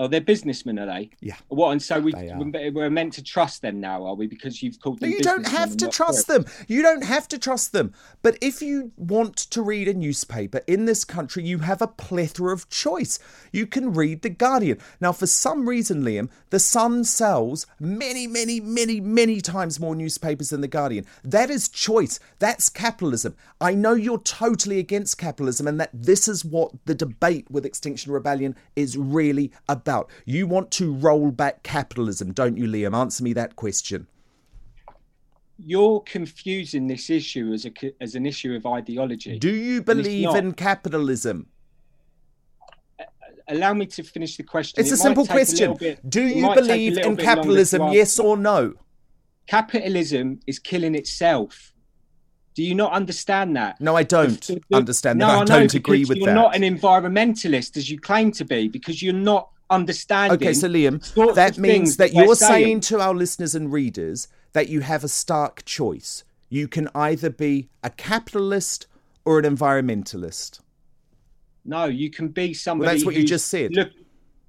Oh, 0.00 0.06
they're 0.06 0.20
businessmen, 0.20 0.78
are 0.78 0.86
they? 0.86 1.10
Yeah. 1.20 1.34
What? 1.48 1.72
And 1.72 1.82
so 1.82 1.98
we 1.98 2.12
we're 2.70 2.88
meant 2.88 3.14
to 3.14 3.22
trust 3.22 3.62
them 3.62 3.80
now, 3.80 4.04
are 4.06 4.14
we? 4.14 4.28
Because 4.28 4.62
you've 4.62 4.78
called 4.78 5.00
them. 5.00 5.10
No, 5.10 5.16
you 5.16 5.22
don't 5.22 5.48
have 5.48 5.76
to 5.78 5.88
trust 5.88 6.28
them. 6.28 6.46
You 6.68 6.82
don't 6.82 7.02
have 7.02 7.26
to 7.28 7.38
trust 7.38 7.72
them. 7.72 7.92
But 8.22 8.38
if 8.40 8.62
you 8.62 8.92
want 8.96 9.36
to 9.36 9.60
read 9.60 9.88
a 9.88 9.94
newspaper 9.94 10.60
in 10.68 10.84
this 10.84 11.04
country, 11.04 11.42
you 11.42 11.58
have 11.58 11.82
a 11.82 11.88
plethora 11.88 12.52
of 12.52 12.68
choice. 12.70 13.18
You 13.50 13.66
can 13.66 13.92
read 13.92 14.22
the 14.22 14.30
Guardian. 14.30 14.78
Now, 15.00 15.10
for 15.10 15.26
some 15.26 15.68
reason, 15.68 16.04
Liam, 16.04 16.30
the 16.50 16.60
Sun 16.60 17.02
sells 17.02 17.66
many, 17.80 18.28
many, 18.28 18.60
many, 18.60 19.00
many 19.00 19.40
times 19.40 19.80
more 19.80 19.96
newspapers 19.96 20.50
than 20.50 20.60
the 20.60 20.68
Guardian. 20.68 21.06
That 21.24 21.50
is 21.50 21.68
choice. 21.68 22.20
That's 22.38 22.68
capitalism. 22.68 23.34
I 23.60 23.74
know 23.74 23.94
you're 23.94 24.18
totally 24.18 24.78
against 24.78 25.18
capitalism, 25.18 25.66
and 25.66 25.80
that 25.80 25.90
this 25.92 26.28
is 26.28 26.44
what 26.44 26.70
the 26.84 26.94
debate 26.94 27.50
with 27.50 27.66
Extinction 27.66 28.12
Rebellion 28.12 28.54
is 28.76 28.96
really 28.96 29.50
about 29.68 29.87
about. 29.88 30.10
You 30.24 30.46
want 30.46 30.70
to 30.72 30.92
roll 30.92 31.30
back 31.30 31.62
capitalism, 31.62 32.32
don't 32.32 32.56
you, 32.56 32.66
Liam? 32.66 32.94
Answer 32.94 33.24
me 33.24 33.32
that 33.34 33.56
question. 33.56 34.06
You're 35.58 36.00
confusing 36.00 36.86
this 36.86 37.10
issue 37.10 37.52
as 37.52 37.66
a 37.66 37.72
as 38.00 38.14
an 38.14 38.26
issue 38.26 38.54
of 38.54 38.64
ideology. 38.66 39.38
Do 39.38 39.52
you 39.52 39.82
believe 39.82 40.34
in 40.34 40.52
capitalism? 40.52 41.48
Allow 43.48 43.72
me 43.74 43.86
to 43.86 44.02
finish 44.02 44.36
the 44.36 44.42
question. 44.42 44.78
It's 44.78 44.90
it 44.90 44.94
a 44.94 44.98
simple 44.98 45.26
question. 45.26 45.72
A 45.72 45.74
bit, 45.74 46.10
Do 46.10 46.22
you 46.22 46.54
believe 46.54 46.98
in 46.98 47.16
capitalism? 47.16 47.88
Yes 47.92 48.20
or 48.20 48.36
no? 48.36 48.74
Capitalism 49.46 50.38
is 50.46 50.58
killing 50.58 50.94
itself. 50.94 51.72
Do 52.54 52.62
you 52.62 52.74
not 52.74 52.92
understand 52.92 53.56
that? 53.56 53.80
No, 53.80 53.96
I 53.96 54.02
don't 54.02 54.40
the, 54.42 54.60
the, 54.68 54.76
understand 54.76 55.20
that. 55.20 55.26
No, 55.26 55.32
I, 55.32 55.42
I 55.42 55.44
don't 55.44 55.74
agree 55.74 56.04
with 56.04 56.18
you're 56.18 56.26
that. 56.26 56.34
You're 56.34 56.42
not 56.42 56.56
an 56.56 56.62
environmentalist 56.62 57.76
as 57.76 57.88
you 57.90 57.98
claim 57.98 58.30
to 58.32 58.44
be 58.44 58.68
because 58.68 59.02
you're 59.02 59.14
not 59.14 59.48
understanding. 59.70 60.36
Okay, 60.36 60.54
so 60.54 60.68
Liam, 60.68 61.34
that 61.34 61.58
means 61.58 61.96
that 61.96 62.12
you're 62.12 62.34
saying. 62.34 62.64
saying 62.64 62.80
to 62.80 63.00
our 63.00 63.14
listeners 63.14 63.54
and 63.54 63.72
readers 63.72 64.28
that 64.52 64.68
you 64.68 64.80
have 64.80 65.04
a 65.04 65.08
stark 65.08 65.64
choice. 65.64 66.24
You 66.48 66.68
can 66.68 66.88
either 66.94 67.30
be 67.30 67.68
a 67.82 67.90
capitalist 67.90 68.86
or 69.24 69.38
an 69.38 69.44
environmentalist. 69.44 70.60
No, 71.64 71.84
you 71.84 72.10
can 72.10 72.28
be 72.28 72.54
somebody. 72.54 72.86
Well, 72.86 72.94
that's 72.94 73.04
what 73.04 73.14
you 73.14 73.24
just 73.24 73.48
said. 73.48 73.72
Look, 73.74 73.90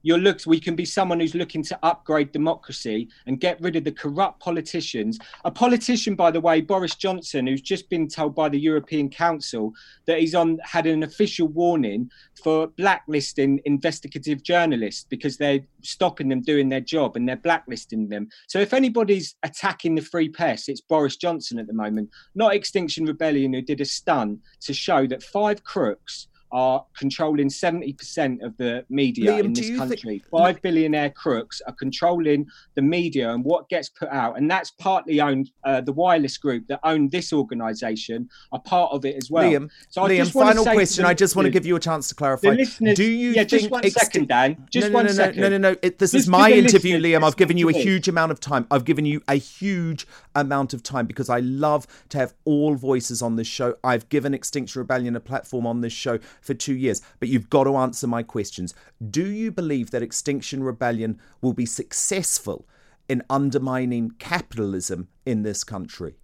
you're 0.01 0.17
looked 0.17 0.47
we 0.47 0.59
can 0.59 0.75
be 0.75 0.85
someone 0.85 1.19
who's 1.19 1.35
looking 1.35 1.63
to 1.63 1.79
upgrade 1.83 2.31
democracy 2.31 3.09
and 3.27 3.39
get 3.39 3.59
rid 3.61 3.75
of 3.75 3.83
the 3.83 3.91
corrupt 3.91 4.39
politicians. 4.39 5.19
A 5.45 5.51
politician 5.51 6.15
by 6.15 6.31
the 6.31 6.41
way 6.41 6.61
boris 6.61 6.95
johnson 6.95 7.47
who's 7.47 7.61
just 7.61 7.89
been 7.89 8.07
told 8.07 8.35
by 8.35 8.49
the 8.49 8.59
european 8.59 9.09
council 9.09 9.73
that 10.05 10.19
he's 10.19 10.35
on 10.35 10.57
had 10.63 10.85
an 10.85 11.03
official 11.03 11.47
warning 11.47 12.09
for 12.41 12.67
blacklisting 12.67 13.59
investigative 13.65 14.43
journalists 14.43 15.05
because 15.09 15.37
they're 15.37 15.61
stopping 15.81 16.29
them 16.29 16.41
doing 16.41 16.69
their 16.69 16.81
job 16.81 17.15
and 17.15 17.27
they're 17.27 17.35
blacklisting 17.35 18.07
them. 18.09 18.27
So 18.47 18.59
if 18.59 18.73
anybody's 18.73 19.35
attacking 19.43 19.95
the 19.95 20.01
free 20.01 20.29
press 20.29 20.69
it's 20.69 20.81
boris 20.81 21.17
johnson 21.17 21.59
at 21.59 21.67
the 21.67 21.73
moment. 21.73 22.09
Not 22.35 22.55
extinction 22.55 23.05
rebellion 23.05 23.53
who 23.53 23.61
did 23.61 23.81
a 23.81 23.85
stunt 23.85 24.39
to 24.61 24.73
show 24.73 25.05
that 25.07 25.23
five 25.23 25.63
crooks 25.63 26.27
are 26.51 26.85
controlling 26.97 27.47
70% 27.47 28.43
of 28.43 28.55
the 28.57 28.85
media 28.89 29.31
Liam, 29.31 29.45
in 29.45 29.53
this 29.53 29.75
country. 29.77 30.19
Think... 30.19 30.29
Five 30.29 30.61
billionaire 30.61 31.11
crooks 31.11 31.61
are 31.67 31.73
controlling 31.73 32.47
the 32.75 32.81
media 32.81 33.31
and 33.31 33.43
what 33.43 33.69
gets 33.69 33.89
put 33.89 34.09
out. 34.09 34.37
And 34.37 34.49
that's 34.49 34.71
partly 34.71 35.21
owned, 35.21 35.51
uh, 35.63 35.81
the 35.81 35.93
wireless 35.93 36.37
group 36.37 36.67
that 36.67 36.79
own 36.83 37.09
this 37.09 37.31
organisation 37.33 38.29
are 38.51 38.59
part 38.59 38.91
of 38.91 39.05
it 39.05 39.15
as 39.15 39.29
well. 39.29 39.43
Liam, 39.49 39.69
so 39.89 40.01
Liam 40.03 40.31
final 40.31 40.63
question. 40.63 41.05
I 41.05 41.13
just 41.13 41.35
want 41.35 41.45
to 41.45 41.51
give 41.51 41.65
you 41.65 41.75
a 41.75 41.79
chance 41.79 42.09
to 42.09 42.15
clarify. 42.15 42.55
Do 42.55 43.03
you 43.03 43.31
yeah, 43.31 43.43
just 43.43 43.69
one 43.69 43.89
second, 43.89 44.27
Dan. 44.27 44.67
Just 44.69 44.87
no, 44.87 44.89
no, 44.89 44.95
one 44.95 45.05
no, 45.05 45.11
second. 45.11 45.41
No, 45.41 45.49
no, 45.49 45.57
no. 45.57 45.75
It, 45.81 45.99
this 45.99 46.11
just 46.11 46.25
is 46.25 46.27
my 46.27 46.51
interview, 46.51 46.99
Liam. 46.99 47.23
I've 47.23 47.37
given 47.37 47.57
you 47.57 47.69
a 47.69 47.73
huge 47.73 48.07
amount 48.07 48.31
of 48.31 48.39
time. 48.39 48.65
I've 48.71 48.85
given 48.85 49.05
you 49.05 49.21
a 49.27 49.35
huge 49.35 50.07
amount 50.35 50.73
of 50.73 50.83
time 50.83 51.05
because 51.05 51.29
I 51.29 51.39
love 51.39 51.87
to 52.09 52.17
have 52.17 52.33
all 52.45 52.75
voices 52.75 53.21
on 53.21 53.35
this 53.35 53.47
show. 53.47 53.75
I've 53.83 54.09
given 54.09 54.33
Extinction 54.33 54.79
Rebellion 54.79 55.15
a 55.15 55.19
platform 55.19 55.65
on 55.65 55.81
this 55.81 55.93
show 55.93 56.19
for 56.41 56.53
two 56.53 56.75
years. 56.75 57.01
But 57.19 57.29
you've 57.29 57.49
got 57.49 57.65
to 57.65 57.77
answer 57.77 58.07
my 58.07 58.23
questions. 58.23 58.73
Do 59.09 59.25
you 59.25 59.51
believe 59.51 59.91
that 59.91 60.03
Extinction 60.03 60.63
Rebellion 60.63 61.19
will 61.41 61.53
be 61.53 61.65
successful 61.65 62.67
in 63.07 63.23
undermining 63.29 64.11
capitalism 64.19 65.07
in 65.25 65.43
this 65.43 65.63
country? 65.63 66.15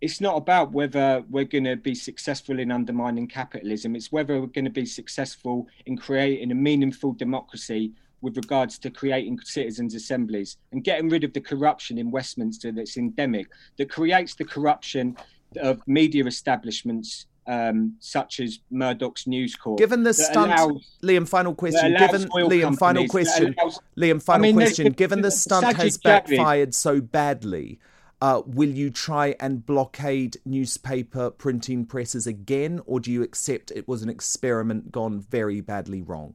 It's 0.00 0.20
not 0.20 0.38
about 0.38 0.72
whether 0.72 1.22
we're 1.28 1.44
going 1.44 1.64
to 1.64 1.76
be 1.76 1.94
successful 1.94 2.58
in 2.58 2.72
undermining 2.72 3.28
capitalism. 3.28 3.94
It's 3.94 4.10
whether 4.10 4.40
we're 4.40 4.46
going 4.46 4.64
to 4.64 4.70
be 4.70 4.86
successful 4.86 5.68
in 5.84 5.98
creating 5.98 6.50
a 6.50 6.54
meaningful 6.54 7.12
democracy 7.12 7.92
with 8.22 8.36
regards 8.36 8.78
to 8.78 8.90
creating 8.90 9.38
citizens' 9.44 9.94
assemblies 9.94 10.56
and 10.72 10.84
getting 10.84 11.10
rid 11.10 11.24
of 11.24 11.34
the 11.34 11.40
corruption 11.40 11.98
in 11.98 12.10
Westminster 12.10 12.72
that's 12.72 12.96
endemic, 12.96 13.46
that 13.76 13.90
creates 13.90 14.34
the 14.34 14.44
corruption 14.44 15.16
of 15.56 15.86
media 15.86 16.24
establishments 16.24 17.26
um, 17.46 17.96
such 17.98 18.40
as 18.40 18.60
Murdoch's 18.70 19.26
News 19.26 19.56
Corp. 19.56 19.78
Given 19.78 20.02
the 20.02 20.14
stunt, 20.14 20.52
allows, 20.52 20.96
Liam, 21.02 21.28
final 21.28 21.54
question. 21.54 21.96
Given 21.96 22.22
Liam, 22.28 22.78
final 22.78 23.06
question. 23.08 23.54
Allows, 23.58 23.80
Liam, 23.96 24.22
final 24.22 24.44
I 24.44 24.48
mean, 24.48 24.54
question. 24.56 24.92
given 24.92 25.22
the 25.22 25.30
stunt 25.30 25.76
has 25.76 25.98
backfired 25.98 26.74
so 26.74 27.00
badly, 27.00 27.78
uh, 28.22 28.42
will 28.46 28.68
you 28.68 28.90
try 28.90 29.34
and 29.40 29.64
blockade 29.64 30.36
newspaper 30.44 31.30
printing 31.30 31.86
presses 31.86 32.26
again, 32.26 32.80
or 32.86 33.00
do 33.00 33.10
you 33.10 33.22
accept 33.22 33.70
it 33.70 33.88
was 33.88 34.02
an 34.02 34.08
experiment 34.08 34.92
gone 34.92 35.20
very 35.20 35.60
badly 35.60 36.02
wrong? 36.02 36.34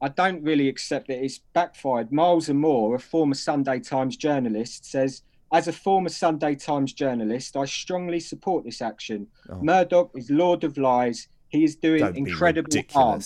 I 0.00 0.08
don't 0.08 0.42
really 0.42 0.68
accept 0.68 1.08
that 1.08 1.22
it's 1.22 1.38
backfired. 1.38 2.12
Miles 2.12 2.48
and 2.48 2.60
Moore, 2.60 2.94
a 2.94 2.98
former 3.00 3.34
Sunday 3.34 3.80
Times 3.80 4.16
journalist, 4.16 4.84
says 4.84 5.22
as 5.52 5.68
a 5.68 5.72
former 5.72 6.08
Sunday 6.08 6.54
Times 6.54 6.92
journalist, 6.92 7.56
I 7.56 7.64
strongly 7.64 8.20
support 8.20 8.64
this 8.64 8.82
action. 8.82 9.26
Oh. 9.50 9.62
Murdoch 9.62 10.10
is 10.14 10.30
Lord 10.30 10.64
of 10.64 10.76
Lies. 10.76 11.28
He 11.48 11.64
is 11.64 11.76
doing 11.76 12.00
Don't 12.00 12.16
incredible 12.16 12.70
harm. 12.90 13.22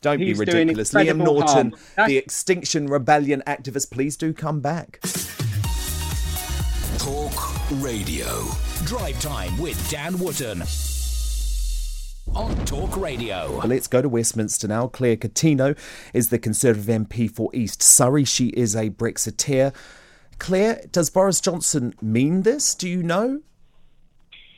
Don't 0.00 0.18
He's 0.18 0.38
be 0.38 0.46
ridiculous. 0.46 0.92
Liam 0.92 1.18
Norton, 1.18 1.74
the 2.06 2.16
Extinction 2.16 2.86
Rebellion 2.86 3.42
activist, 3.46 3.90
please 3.90 4.16
do 4.16 4.32
come 4.32 4.60
back. 4.60 5.00
Talk 6.98 7.32
Radio. 7.82 8.44
Drive 8.84 9.20
Time 9.20 9.56
with 9.58 9.90
Dan 9.90 10.18
Wootton. 10.18 10.62
On 12.34 12.64
Talk 12.64 12.96
Radio. 12.96 13.58
Well, 13.58 13.66
let's 13.66 13.86
go 13.86 14.00
to 14.00 14.08
Westminster 14.08 14.66
now. 14.66 14.86
Claire 14.88 15.16
Coutinho 15.16 15.76
is 16.14 16.28
the 16.28 16.38
Conservative 16.38 16.86
MP 16.86 17.30
for 17.30 17.50
East 17.54 17.82
Surrey. 17.82 18.24
She 18.24 18.48
is 18.48 18.74
a 18.74 18.90
Brexiteer. 18.90 19.74
Claire, 20.40 20.82
does 20.90 21.10
Boris 21.10 21.40
Johnson 21.40 21.94
mean 22.02 22.42
this? 22.42 22.74
Do 22.74 22.88
you 22.88 23.02
know? 23.02 23.42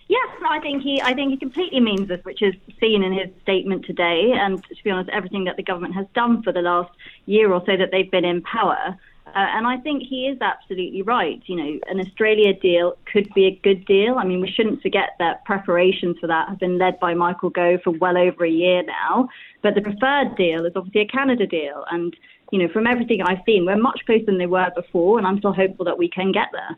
Yes, 0.08 0.28
I 0.46 0.60
think 0.60 0.82
he, 0.82 1.00
I 1.02 1.14
think 1.14 1.30
he 1.30 1.36
completely 1.36 1.80
means 1.80 2.08
this, 2.08 2.24
which 2.24 2.42
is 2.42 2.54
seen 2.80 3.02
in 3.02 3.12
his 3.12 3.28
statement 3.42 3.84
today, 3.84 4.32
and 4.34 4.62
to 4.62 4.84
be 4.84 4.90
honest, 4.90 5.10
everything 5.10 5.44
that 5.44 5.56
the 5.56 5.62
government 5.62 5.94
has 5.94 6.06
done 6.14 6.42
for 6.42 6.52
the 6.52 6.60
last 6.60 6.90
year 7.26 7.52
or 7.52 7.62
so 7.66 7.76
that 7.76 7.90
they've 7.90 8.10
been 8.10 8.24
in 8.24 8.42
power. 8.42 8.96
Uh, 9.26 9.30
and 9.34 9.66
I 9.66 9.78
think 9.78 10.02
he 10.02 10.26
is 10.26 10.38
absolutely 10.42 11.00
right. 11.00 11.40
You 11.46 11.56
know, 11.56 11.78
an 11.86 12.00
Australia 12.00 12.52
deal 12.52 12.98
could 13.10 13.32
be 13.34 13.46
a 13.46 13.60
good 13.62 13.86
deal. 13.86 14.16
I 14.18 14.24
mean, 14.24 14.40
we 14.40 14.50
shouldn't 14.50 14.82
forget 14.82 15.10
that 15.18 15.44
preparations 15.46 16.18
for 16.20 16.26
that 16.26 16.48
have 16.48 16.58
been 16.58 16.76
led 16.76 17.00
by 17.00 17.14
Michael 17.14 17.48
Gove 17.48 17.80
for 17.82 17.92
well 17.92 18.18
over 18.18 18.44
a 18.44 18.50
year 18.50 18.82
now. 18.82 19.28
But 19.62 19.74
the 19.74 19.80
preferred 19.80 20.36
deal 20.36 20.66
is 20.66 20.72
obviously 20.76 21.02
a 21.02 21.06
Canada 21.06 21.46
deal. 21.46 21.84
And, 21.90 22.14
you 22.52 22.58
know, 22.58 22.68
from 22.72 22.86
everything 22.86 23.22
I've 23.22 23.40
seen, 23.44 23.64
we're 23.66 23.76
much 23.76 24.00
closer 24.06 24.26
than 24.26 24.38
they 24.38 24.46
were 24.46 24.70
before. 24.76 25.18
And 25.18 25.26
I'm 25.26 25.38
still 25.38 25.54
hopeful 25.54 25.84
that 25.86 25.98
we 25.98 26.08
can 26.08 26.30
get 26.30 26.48
there. 26.52 26.76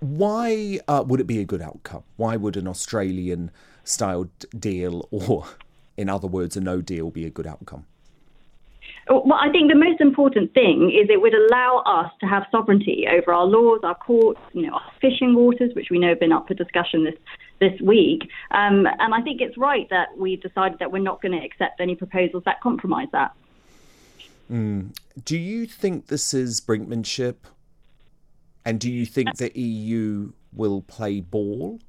Why 0.00 0.80
uh, 0.88 1.04
would 1.06 1.20
it 1.20 1.26
be 1.26 1.38
a 1.40 1.44
good 1.44 1.60
outcome? 1.60 2.02
Why 2.16 2.36
would 2.36 2.56
an 2.56 2.66
Australian 2.66 3.50
style 3.84 4.30
deal, 4.58 5.06
or 5.10 5.44
in 5.98 6.08
other 6.08 6.26
words, 6.26 6.56
a 6.56 6.60
no 6.60 6.80
deal, 6.80 7.10
be 7.10 7.26
a 7.26 7.30
good 7.30 7.46
outcome? 7.46 7.84
Well, 9.08 9.34
I 9.34 9.50
think 9.50 9.70
the 9.70 9.78
most 9.78 10.00
important 10.00 10.54
thing 10.54 10.90
is 10.90 11.10
it 11.10 11.20
would 11.20 11.34
allow 11.34 11.82
us 11.84 12.12
to 12.20 12.26
have 12.26 12.44
sovereignty 12.50 13.06
over 13.10 13.32
our 13.32 13.44
laws, 13.44 13.80
our 13.82 13.96
courts, 13.96 14.40
you 14.52 14.66
know, 14.66 14.74
our 14.74 14.92
fishing 15.00 15.34
waters, 15.34 15.72
which 15.74 15.88
we 15.90 15.98
know 15.98 16.08
have 16.08 16.20
been 16.20 16.32
up 16.32 16.48
for 16.48 16.54
discussion 16.54 17.04
this 17.04 17.16
this 17.60 17.78
week. 17.82 18.22
Um, 18.52 18.86
and 18.86 19.12
I 19.12 19.20
think 19.20 19.42
it's 19.42 19.58
right 19.58 19.86
that 19.90 20.16
we've 20.16 20.40
decided 20.40 20.78
that 20.78 20.90
we're 20.92 21.02
not 21.02 21.20
going 21.20 21.38
to 21.38 21.44
accept 21.44 21.80
any 21.80 21.94
proposals 21.94 22.42
that 22.46 22.60
compromise 22.62 23.08
that. 23.12 23.32
Mm. 24.50 24.94
Do 25.24 25.38
you 25.38 25.66
think 25.66 26.08
this 26.08 26.34
is 26.34 26.60
brinkmanship? 26.60 27.36
And 28.64 28.78
do 28.80 28.90
you 28.90 29.06
think 29.06 29.36
the 29.36 29.58
EU 29.58 30.32
will 30.52 30.82
play 30.82 31.20
ball? 31.20 31.80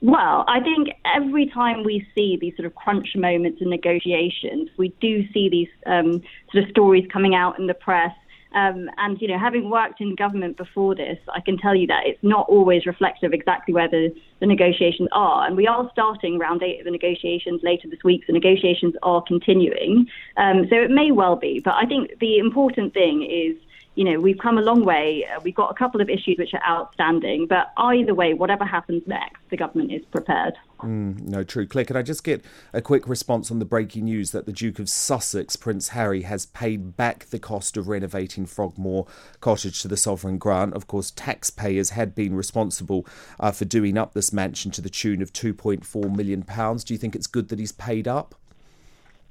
Well, 0.00 0.44
I 0.46 0.60
think 0.60 0.90
every 1.04 1.46
time 1.46 1.82
we 1.82 2.06
see 2.14 2.38
these 2.40 2.54
sort 2.56 2.66
of 2.66 2.74
crunch 2.76 3.16
moments 3.16 3.60
in 3.60 3.68
negotiations, 3.68 4.70
we 4.76 4.94
do 5.00 5.28
see 5.32 5.48
these 5.48 5.68
um, 5.86 6.22
sort 6.52 6.64
of 6.64 6.70
stories 6.70 7.04
coming 7.12 7.34
out 7.34 7.58
in 7.58 7.66
the 7.66 7.74
press. 7.74 8.12
Um, 8.54 8.88
and, 8.96 9.20
you 9.20 9.28
know, 9.28 9.38
having 9.38 9.68
worked 9.68 10.00
in 10.00 10.14
government 10.14 10.56
before 10.56 10.94
this, 10.94 11.18
I 11.34 11.40
can 11.40 11.58
tell 11.58 11.74
you 11.74 11.86
that 11.88 12.06
it's 12.06 12.22
not 12.22 12.48
always 12.48 12.86
reflective 12.86 13.28
of 13.28 13.34
exactly 13.34 13.74
where 13.74 13.88
the, 13.88 14.14
the 14.40 14.46
negotiations 14.46 15.08
are. 15.12 15.46
And 15.46 15.56
we 15.56 15.66
are 15.66 15.88
starting 15.92 16.38
round 16.38 16.62
eight 16.62 16.80
of 16.80 16.84
the 16.86 16.90
negotiations 16.90 17.60
later 17.62 17.88
this 17.88 18.02
week. 18.04 18.24
So 18.26 18.32
negotiations 18.32 18.94
are 19.02 19.22
continuing. 19.22 20.06
Um, 20.36 20.66
so 20.70 20.76
it 20.76 20.90
may 20.90 21.10
well 21.10 21.36
be. 21.36 21.60
But 21.62 21.74
I 21.74 21.84
think 21.84 22.18
the 22.20 22.38
important 22.38 22.94
thing 22.94 23.22
is 23.22 23.56
you 23.98 24.04
know, 24.04 24.20
we've 24.20 24.38
come 24.38 24.58
a 24.58 24.62
long 24.62 24.84
way. 24.84 25.26
Uh, 25.26 25.40
we've 25.42 25.56
got 25.56 25.72
a 25.72 25.74
couple 25.74 26.00
of 26.00 26.08
issues 26.08 26.38
which 26.38 26.54
are 26.54 26.62
outstanding, 26.64 27.48
but 27.48 27.72
either 27.78 28.14
way, 28.14 28.32
whatever 28.32 28.64
happens 28.64 29.02
next, 29.08 29.40
the 29.50 29.56
government 29.56 29.90
is 29.90 30.04
prepared. 30.12 30.54
Mm, 30.84 31.20
no, 31.22 31.42
true. 31.42 31.66
Claire, 31.66 31.84
can 31.84 31.96
I 31.96 32.02
just 32.02 32.22
get 32.22 32.44
a 32.72 32.80
quick 32.80 33.08
response 33.08 33.50
on 33.50 33.58
the 33.58 33.64
breaking 33.64 34.04
news 34.04 34.30
that 34.30 34.46
the 34.46 34.52
Duke 34.52 34.78
of 34.78 34.88
Sussex, 34.88 35.56
Prince 35.56 35.88
Harry, 35.88 36.22
has 36.22 36.46
paid 36.46 36.96
back 36.96 37.26
the 37.30 37.40
cost 37.40 37.76
of 37.76 37.88
renovating 37.88 38.46
Frogmore 38.46 39.08
Cottage 39.40 39.82
to 39.82 39.88
the 39.88 39.96
sovereign 39.96 40.38
grant? 40.38 40.74
Of 40.74 40.86
course, 40.86 41.10
taxpayers 41.10 41.90
had 41.90 42.14
been 42.14 42.36
responsible 42.36 43.04
uh, 43.40 43.50
for 43.50 43.64
doing 43.64 43.98
up 43.98 44.14
this 44.14 44.32
mansion 44.32 44.70
to 44.70 44.80
the 44.80 44.90
tune 44.90 45.22
of 45.22 45.32
£2.4 45.32 46.14
million. 46.14 46.42
Do 46.42 46.94
you 46.94 46.98
think 46.98 47.16
it's 47.16 47.26
good 47.26 47.48
that 47.48 47.58
he's 47.58 47.72
paid 47.72 48.06
up? 48.06 48.36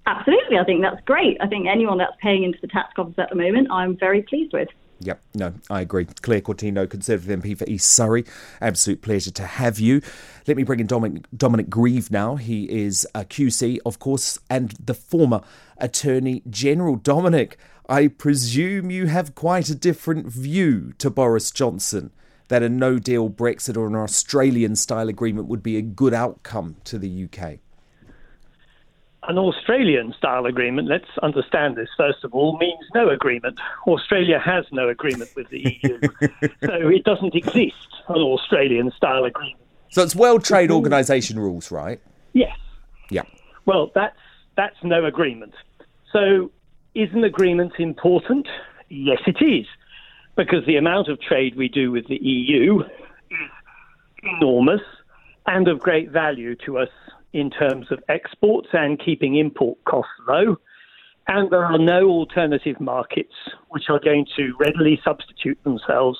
Absolutely, 0.08 0.58
I 0.58 0.63
think 0.63 0.82
that's 0.82 1.02
great. 1.04 1.38
I 1.41 1.48
think 1.48 1.67
anyone 1.67 1.98
that's 1.98 2.15
paying 2.22 2.43
into 2.43 2.58
the 2.62 2.67
tax 2.67 2.93
coffers 2.96 3.15
at 3.17 3.30
the 3.30 3.36
moment, 3.36 3.67
I'm 3.70 3.98
very 3.98 4.22
pleased 4.22 4.54
with. 4.54 4.70
Yep, 5.02 5.22
no, 5.36 5.54
I 5.70 5.82
agree. 5.82 6.06
Claire 6.06 6.39
Coutinho, 6.39 6.89
Conservative 6.89 7.39
MP 7.39 7.58
for 7.58 7.65
East 7.67 7.91
Surrey. 7.91 8.24
Absolute 8.62 9.02
pleasure 9.02 9.32
to 9.32 9.46
have 9.46 9.80
you. 9.80 10.02
Let 10.48 10.56
me 10.56 10.63
bring 10.63 10.80
in 10.80 10.88
Dominic, 10.88 11.26
Dominic 11.36 11.70
Grieve 11.70 12.10
now. 12.10 12.38
He 12.38 12.63
is 12.72 13.06
a 13.13 13.26
QC, 13.26 13.80
of 13.86 14.00
course, 14.00 14.39
and 14.50 14.72
the 14.84 14.93
former 14.93 15.41
Attorney 15.78 16.41
General. 16.50 16.96
Dominic, 16.96 17.58
I 17.89 18.08
presume 18.08 18.89
you 18.89 19.08
have 19.08 19.36
quite 19.36 19.70
a 19.70 19.76
different 19.76 20.28
view 20.28 20.93
to 21.00 21.10
Boris 21.10 21.52
Johnson 21.52 22.12
that 22.48 22.63
a 22.63 22.70
no 22.70 22.98
deal 22.98 23.30
Brexit 23.30 23.76
or 23.76 23.88
an 23.88 23.96
Australian 23.96 24.78
style 24.78 25.10
agreement 25.10 25.48
would 25.48 25.62
be 25.62 25.76
a 25.76 25.82
good 25.82 26.13
outcome 26.13 26.78
to 26.86 26.98
the 26.98 27.26
UK 27.26 27.60
an 29.28 29.38
Australian 29.38 30.13
style 30.13 30.46
agreement, 30.46 30.88
let's 30.88 31.10
understand 31.22 31.76
this 31.76 31.90
first 31.98 32.24
of 32.24 32.34
all, 32.34 32.58
means 32.58 32.84
no 32.96 33.10
agreement. 33.10 33.60
Australia 33.86 34.40
has 34.40 34.66
no 34.72 34.88
agreement 34.90 35.30
with 35.36 35.50
the 35.50 35.80
EU. 35.82 36.00
so 36.66 36.88
it 36.88 37.04
doesn't 37.04 37.36
exist, 37.36 37.88
an 38.08 38.22
Australian 38.22 38.92
style 38.92 39.26
agreement. 39.26 39.62
So 39.90 40.02
it's 40.04 40.16
World 40.16 40.44
Trade 40.44 40.72
Organization 40.72 41.40
rules, 41.40 41.72
right? 41.72 42.00
Yes. 42.34 42.58
Yeah. 43.10 43.24
Well, 43.66 43.92
that's, 43.94 44.18
that's 44.56 44.78
no 44.84 45.06
agreement. 45.06 45.54
So 46.12 46.52
is 46.96 47.10
an 47.13 47.24
agreement 47.24 47.74
important? 47.80 48.48
Yes, 48.90 49.20
it 49.28 49.42
is. 49.42 49.66
Because 50.36 50.66
the 50.66 50.78
amount 50.78 51.10
of 51.10 51.20
trade 51.20 51.56
we 51.56 51.68
do 51.68 51.92
with 51.92 52.08
the 52.08 52.18
EU 52.18 52.82
is 52.82 53.52
enormous 54.24 54.82
and 55.48 55.68
of 55.68 55.80
great 55.80 56.12
value 56.12 56.56
to 56.66 56.78
us 56.78 56.90
in 57.34 57.50
terms 57.50 57.92
of 57.92 58.04
exports 58.10 58.70
and 58.74 59.00
keeping 59.00 59.36
import 59.36 59.78
costs 59.86 60.12
low. 60.28 60.58
And 61.28 61.50
there 61.52 61.66
are 61.66 61.78
no 61.78 62.08
alternative 62.08 62.80
markets 62.80 63.34
which 63.70 63.90
are 63.90 64.00
going 64.00 64.28
to 64.38 64.54
readily 64.60 65.00
substitute 65.04 65.62
themselves 65.63 66.18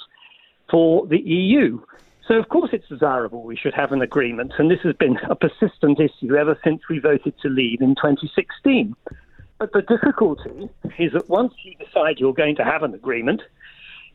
for 0.70 1.08
the 1.08 1.20
EU. 1.20 1.80
So, 2.28 2.36
of 2.36 2.50
course, 2.50 2.72
it's 2.74 2.88
desirable 2.90 3.44
we 3.44 3.56
should 3.56 3.74
have 3.74 3.94
an 3.94 4.02
agreement. 4.02 4.52
And 4.58 4.70
this 4.70 4.82
has 4.84 4.96
been 4.96 5.18
a 5.30 5.36
persistent 5.36 6.00
issue 6.00 6.36
ever 6.36 6.60
since 6.62 6.82
we 6.90 7.00
voted 7.00 7.40
to 7.42 7.48
leave 7.48 7.82
in 7.82 7.96
2016. 7.96 8.94
But 9.60 9.72
the 9.72 9.82
difficulty 9.82 10.70
is 11.00 11.14
that 11.14 11.30
once 11.30 11.54
you 11.64 11.74
decide 11.76 12.20
you're 12.20 12.34
going 12.34 12.58
to 12.58 12.66
have 12.66 12.84
an 12.84 12.94
agreement, 12.94 13.42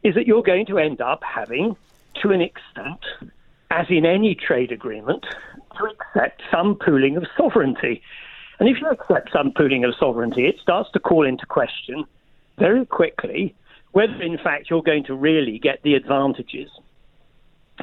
is 0.03 0.15
that 0.15 0.27
you're 0.27 0.43
going 0.43 0.67
to 0.67 0.79
end 0.79 1.01
up 1.01 1.23
having, 1.25 1.75
to 2.21 2.31
an 2.31 2.43
extent, 2.43 3.01
as 3.71 3.87
in 3.89 4.05
any 4.05 4.35
trade 4.35 4.73
agreement, 4.73 5.25
to 5.79 5.85
accept 5.85 6.43
some 6.51 6.77
pooling 6.77 7.17
of 7.17 7.25
sovereignty. 7.37 8.03
And 8.59 8.69
if 8.69 8.81
you 8.81 8.89
accept 8.89 9.31
some 9.33 9.53
pooling 9.53 9.85
of 9.85 9.95
sovereignty, 9.99 10.47
it 10.47 10.57
starts 10.61 10.91
to 10.93 11.01
call 11.01 11.27
into 11.27 11.47
question 11.47 12.05
very 12.59 12.87
quickly 12.87 13.55
whether, 13.93 14.23
in 14.23 14.39
fact, 14.39 14.71
you're 14.71 14.83
going 14.83 15.05
to 15.05 15.15
really 15.15 15.59
get 15.59 15.83
the 15.83 15.95
advantages 15.95 16.71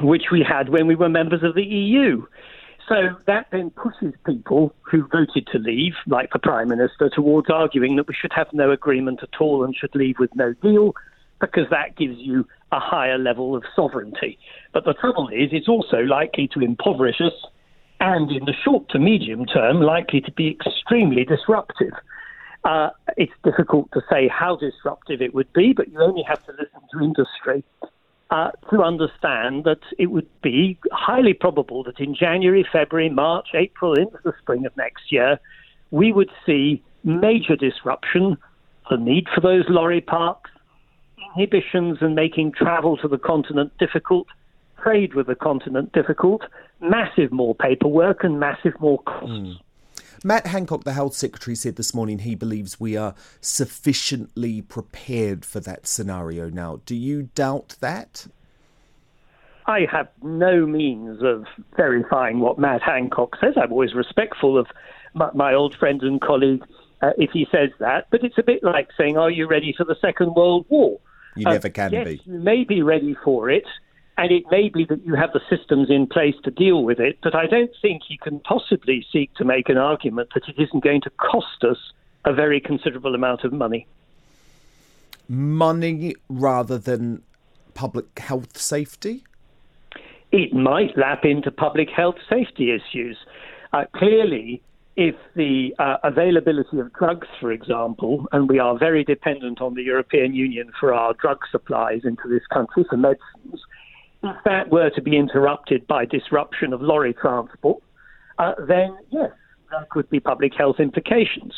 which 0.00 0.24
we 0.32 0.42
had 0.42 0.68
when 0.68 0.86
we 0.86 0.94
were 0.94 1.08
members 1.08 1.42
of 1.42 1.54
the 1.54 1.64
EU. 1.64 2.24
So 2.88 3.16
that 3.26 3.46
then 3.52 3.70
pushes 3.70 4.14
people 4.26 4.74
who 4.82 5.06
voted 5.06 5.46
to 5.52 5.58
leave, 5.58 5.94
like 6.06 6.32
the 6.32 6.40
Prime 6.40 6.68
Minister, 6.68 7.08
towards 7.08 7.48
arguing 7.48 7.96
that 7.96 8.08
we 8.08 8.14
should 8.14 8.32
have 8.32 8.48
no 8.52 8.72
agreement 8.72 9.20
at 9.22 9.40
all 9.40 9.64
and 9.64 9.76
should 9.76 9.94
leave 9.94 10.18
with 10.18 10.34
no 10.34 10.54
deal, 10.54 10.94
because 11.40 11.66
that 11.70 11.96
gives 11.96 12.18
you 12.18 12.46
a 12.72 12.80
higher 12.80 13.18
level 13.18 13.54
of 13.54 13.62
sovereignty. 13.76 14.38
But 14.72 14.84
the 14.84 14.94
trouble 14.94 15.28
is, 15.28 15.50
it's 15.52 15.68
also 15.68 15.98
likely 15.98 16.48
to 16.48 16.60
impoverish 16.60 17.20
us 17.20 17.32
and 18.00 18.30
in 18.30 18.46
the 18.46 18.54
short 18.64 18.88
to 18.90 18.98
medium 18.98 19.44
term, 19.46 19.80
likely 19.80 20.20
to 20.22 20.32
be 20.32 20.48
extremely 20.48 21.24
disruptive. 21.24 21.92
Uh, 22.64 22.90
it's 23.16 23.32
difficult 23.44 23.90
to 23.92 24.00
say 24.10 24.28
how 24.28 24.56
disruptive 24.56 25.22
it 25.22 25.34
would 25.34 25.52
be, 25.52 25.72
but 25.72 25.90
you 25.90 26.00
only 26.00 26.22
have 26.22 26.44
to 26.46 26.52
listen 26.52 26.80
to 26.92 27.04
industry 27.04 27.62
uh, 28.30 28.50
to 28.70 28.82
understand 28.82 29.64
that 29.64 29.80
it 29.98 30.06
would 30.06 30.28
be 30.42 30.78
highly 30.92 31.34
probable 31.34 31.82
that 31.84 31.98
in 31.98 32.14
January, 32.14 32.66
February, 32.70 33.10
March, 33.10 33.48
April, 33.54 33.94
into 33.94 34.18
the 34.24 34.32
spring 34.40 34.64
of 34.66 34.76
next 34.76 35.10
year, 35.10 35.38
we 35.90 36.12
would 36.12 36.30
see 36.46 36.82
major 37.02 37.56
disruption, 37.56 38.36
the 38.88 38.96
need 38.96 39.26
for 39.34 39.40
those 39.40 39.64
lorry 39.68 40.00
parks, 40.00 40.50
inhibitions 41.34 41.98
and 42.00 42.14
making 42.14 42.52
travel 42.52 42.96
to 42.98 43.08
the 43.08 43.18
continent 43.18 43.72
difficult, 43.78 44.26
trade 44.82 45.14
with 45.14 45.26
the 45.26 45.34
continent 45.34 45.92
difficult, 45.92 46.42
massive 46.80 47.32
more 47.32 47.54
paperwork 47.54 48.24
and 48.24 48.40
massive 48.40 48.78
more 48.80 49.02
costs. 49.02 49.30
Mm. 49.30 49.56
Matt 50.22 50.46
Hancock, 50.46 50.84
the 50.84 50.92
Health 50.92 51.14
Secretary, 51.14 51.54
said 51.54 51.76
this 51.76 51.94
morning 51.94 52.20
he 52.20 52.34
believes 52.34 52.78
we 52.78 52.96
are 52.96 53.14
sufficiently 53.40 54.60
prepared 54.60 55.46
for 55.46 55.60
that 55.60 55.86
scenario 55.86 56.50
now. 56.50 56.80
Do 56.84 56.94
you 56.94 57.30
doubt 57.34 57.76
that? 57.80 58.26
I 59.66 59.86
have 59.90 60.08
no 60.22 60.66
means 60.66 61.22
of 61.22 61.46
verifying 61.76 62.40
what 62.40 62.58
Matt 62.58 62.82
Hancock 62.82 63.36
says. 63.40 63.54
I'm 63.56 63.72
always 63.72 63.94
respectful 63.94 64.58
of 64.58 64.66
my, 65.14 65.30
my 65.32 65.54
old 65.54 65.74
friend 65.74 66.02
and 66.02 66.20
colleague 66.20 66.64
uh, 67.02 67.12
if 67.16 67.30
he 67.30 67.46
says 67.50 67.70
that, 67.78 68.06
but 68.10 68.22
it's 68.22 68.36
a 68.36 68.42
bit 68.42 68.62
like 68.62 68.88
saying, 68.98 69.16
Are 69.16 69.30
you 69.30 69.46
ready 69.46 69.74
for 69.76 69.84
the 69.84 69.96
Second 70.00 70.34
World 70.34 70.66
War? 70.68 70.98
You 71.36 71.46
uh, 71.46 71.52
never 71.52 71.70
can 71.70 71.92
yes, 71.92 72.06
be. 72.06 72.20
You 72.24 72.38
may 72.38 72.64
be 72.64 72.82
ready 72.82 73.16
for 73.24 73.48
it, 73.48 73.64
and 74.20 74.30
it 74.30 74.44
may 74.50 74.68
be 74.68 74.84
that 74.84 75.04
you 75.04 75.14
have 75.14 75.32
the 75.32 75.40
systems 75.48 75.90
in 75.90 76.06
place 76.06 76.36
to 76.44 76.50
deal 76.50 76.84
with 76.84 77.00
it, 77.00 77.18
but 77.22 77.34
I 77.34 77.46
don't 77.46 77.70
think 77.82 78.02
you 78.08 78.18
can 78.18 78.38
possibly 78.40 79.04
seek 79.12 79.34
to 79.34 79.44
make 79.44 79.68
an 79.68 79.78
argument 79.78 80.28
that 80.34 80.44
it 80.46 80.56
isn't 80.62 80.84
going 80.84 81.00
to 81.02 81.10
cost 81.10 81.64
us 81.64 81.78
a 82.24 82.32
very 82.32 82.60
considerable 82.60 83.14
amount 83.14 83.44
of 83.44 83.52
money. 83.52 83.86
Money 85.28 86.14
rather 86.28 86.78
than 86.78 87.22
public 87.74 88.18
health 88.18 88.58
safety? 88.58 89.24
it 90.32 90.52
might 90.52 90.96
lap 90.96 91.24
into 91.24 91.50
public 91.50 91.88
health 91.90 92.16
safety 92.28 92.70
issues. 92.70 93.16
Uh, 93.72 93.84
clearly, 93.94 94.62
if 94.96 95.14
the 95.34 95.74
uh, 95.78 95.96
availability 96.04 96.78
of 96.78 96.92
drugs, 96.92 97.28
for 97.40 97.50
example, 97.52 98.26
and 98.32 98.48
we 98.48 98.58
are 98.58 98.78
very 98.78 99.04
dependent 99.04 99.60
on 99.60 99.74
the 99.74 99.82
European 99.82 100.34
Union 100.34 100.70
for 100.78 100.92
our 100.92 101.14
drug 101.14 101.38
supplies 101.50 102.02
into 102.04 102.28
this 102.28 102.46
country 102.52 102.84
for 102.88 102.96
medicines, 102.96 103.60
if 104.22 104.36
that 104.44 104.70
were 104.70 104.90
to 104.90 105.02
be 105.02 105.16
interrupted 105.16 105.86
by 105.86 106.04
disruption 106.04 106.72
of 106.72 106.82
lorry 106.82 107.14
transport, 107.14 107.82
uh, 108.38 108.52
then 108.66 108.96
yes, 109.10 109.30
there 109.70 109.86
could 109.90 110.08
be 110.10 110.20
public 110.20 110.52
health 110.54 110.80
implications. 110.80 111.54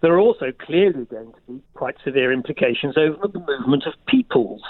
There 0.00 0.12
are 0.12 0.18
also 0.18 0.52
clearly 0.52 1.04
going 1.04 1.32
to 1.32 1.52
be 1.52 1.62
quite 1.74 1.94
severe 2.04 2.32
implications 2.32 2.96
over 2.96 3.28
the 3.28 3.38
movement 3.38 3.84
of 3.86 3.94
peoples. 4.06 4.62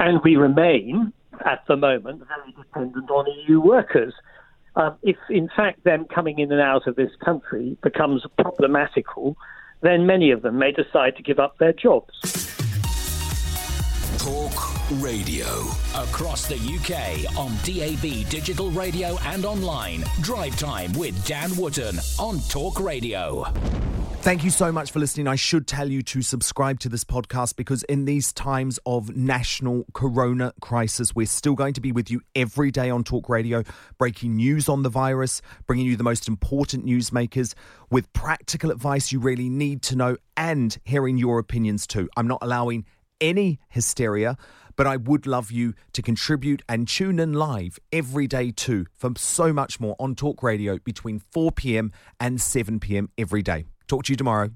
And 0.00 0.20
we 0.24 0.36
remain, 0.36 1.12
at 1.46 1.64
the 1.68 1.76
moment, 1.76 2.24
very 2.26 2.52
dependent 2.52 3.08
on 3.08 3.26
EU 3.46 3.60
workers. 3.60 4.12
Um, 4.74 4.96
if, 5.02 5.16
in 5.30 5.48
fact, 5.54 5.84
them 5.84 6.06
coming 6.12 6.40
in 6.40 6.50
and 6.50 6.60
out 6.60 6.88
of 6.88 6.96
this 6.96 7.12
country 7.24 7.76
becomes 7.82 8.26
problematical, 8.36 9.36
then 9.82 10.06
many 10.06 10.32
of 10.32 10.42
them 10.42 10.58
may 10.58 10.72
decide 10.72 11.16
to 11.16 11.22
give 11.22 11.38
up 11.38 11.58
their 11.58 11.72
jobs. 11.72 12.63
Talk 14.24 14.80
Radio. 15.02 15.44
Across 15.94 16.46
the 16.46 16.54
UK 16.56 17.36
on 17.36 17.50
DAB 17.62 18.26
digital 18.30 18.70
radio 18.70 19.18
and 19.24 19.44
online. 19.44 20.02
Drive 20.22 20.58
time 20.58 20.94
with 20.94 21.26
Dan 21.26 21.54
Wootton 21.58 21.98
on 22.18 22.40
Talk 22.48 22.80
Radio. 22.80 23.44
Thank 24.22 24.42
you 24.42 24.48
so 24.48 24.72
much 24.72 24.92
for 24.92 24.98
listening. 24.98 25.28
I 25.28 25.34
should 25.34 25.66
tell 25.66 25.90
you 25.90 26.00
to 26.04 26.22
subscribe 26.22 26.80
to 26.80 26.88
this 26.88 27.04
podcast 27.04 27.56
because 27.56 27.82
in 27.82 28.06
these 28.06 28.32
times 28.32 28.78
of 28.86 29.14
national 29.14 29.84
corona 29.92 30.54
crisis, 30.62 31.14
we're 31.14 31.26
still 31.26 31.54
going 31.54 31.74
to 31.74 31.82
be 31.82 31.92
with 31.92 32.10
you 32.10 32.22
every 32.34 32.70
day 32.70 32.88
on 32.88 33.04
Talk 33.04 33.28
Radio, 33.28 33.62
breaking 33.98 34.36
news 34.36 34.70
on 34.70 34.82
the 34.82 34.88
virus, 34.88 35.42
bringing 35.66 35.84
you 35.84 35.96
the 35.96 36.02
most 36.02 36.28
important 36.28 36.86
newsmakers 36.86 37.52
with 37.90 38.10
practical 38.14 38.70
advice 38.70 39.12
you 39.12 39.20
really 39.20 39.50
need 39.50 39.82
to 39.82 39.96
know 39.96 40.16
and 40.34 40.78
hearing 40.84 41.18
your 41.18 41.38
opinions 41.38 41.86
too. 41.86 42.08
I'm 42.16 42.26
not 42.26 42.38
allowing 42.40 42.86
any 43.24 43.58
hysteria, 43.68 44.36
but 44.76 44.86
I 44.86 44.96
would 44.96 45.26
love 45.26 45.50
you 45.50 45.74
to 45.94 46.02
contribute 46.02 46.62
and 46.68 46.86
tune 46.86 47.18
in 47.18 47.32
live 47.32 47.78
every 47.90 48.26
day 48.26 48.50
too 48.50 48.86
for 48.94 49.10
so 49.16 49.52
much 49.52 49.80
more 49.80 49.96
on 49.98 50.14
Talk 50.14 50.42
Radio 50.42 50.78
between 50.84 51.18
4 51.18 51.52
p.m. 51.52 51.90
and 52.20 52.40
7 52.40 52.78
p.m. 52.80 53.08
every 53.16 53.42
day. 53.42 53.64
Talk 53.88 54.04
to 54.04 54.12
you 54.12 54.16
tomorrow. 54.16 54.50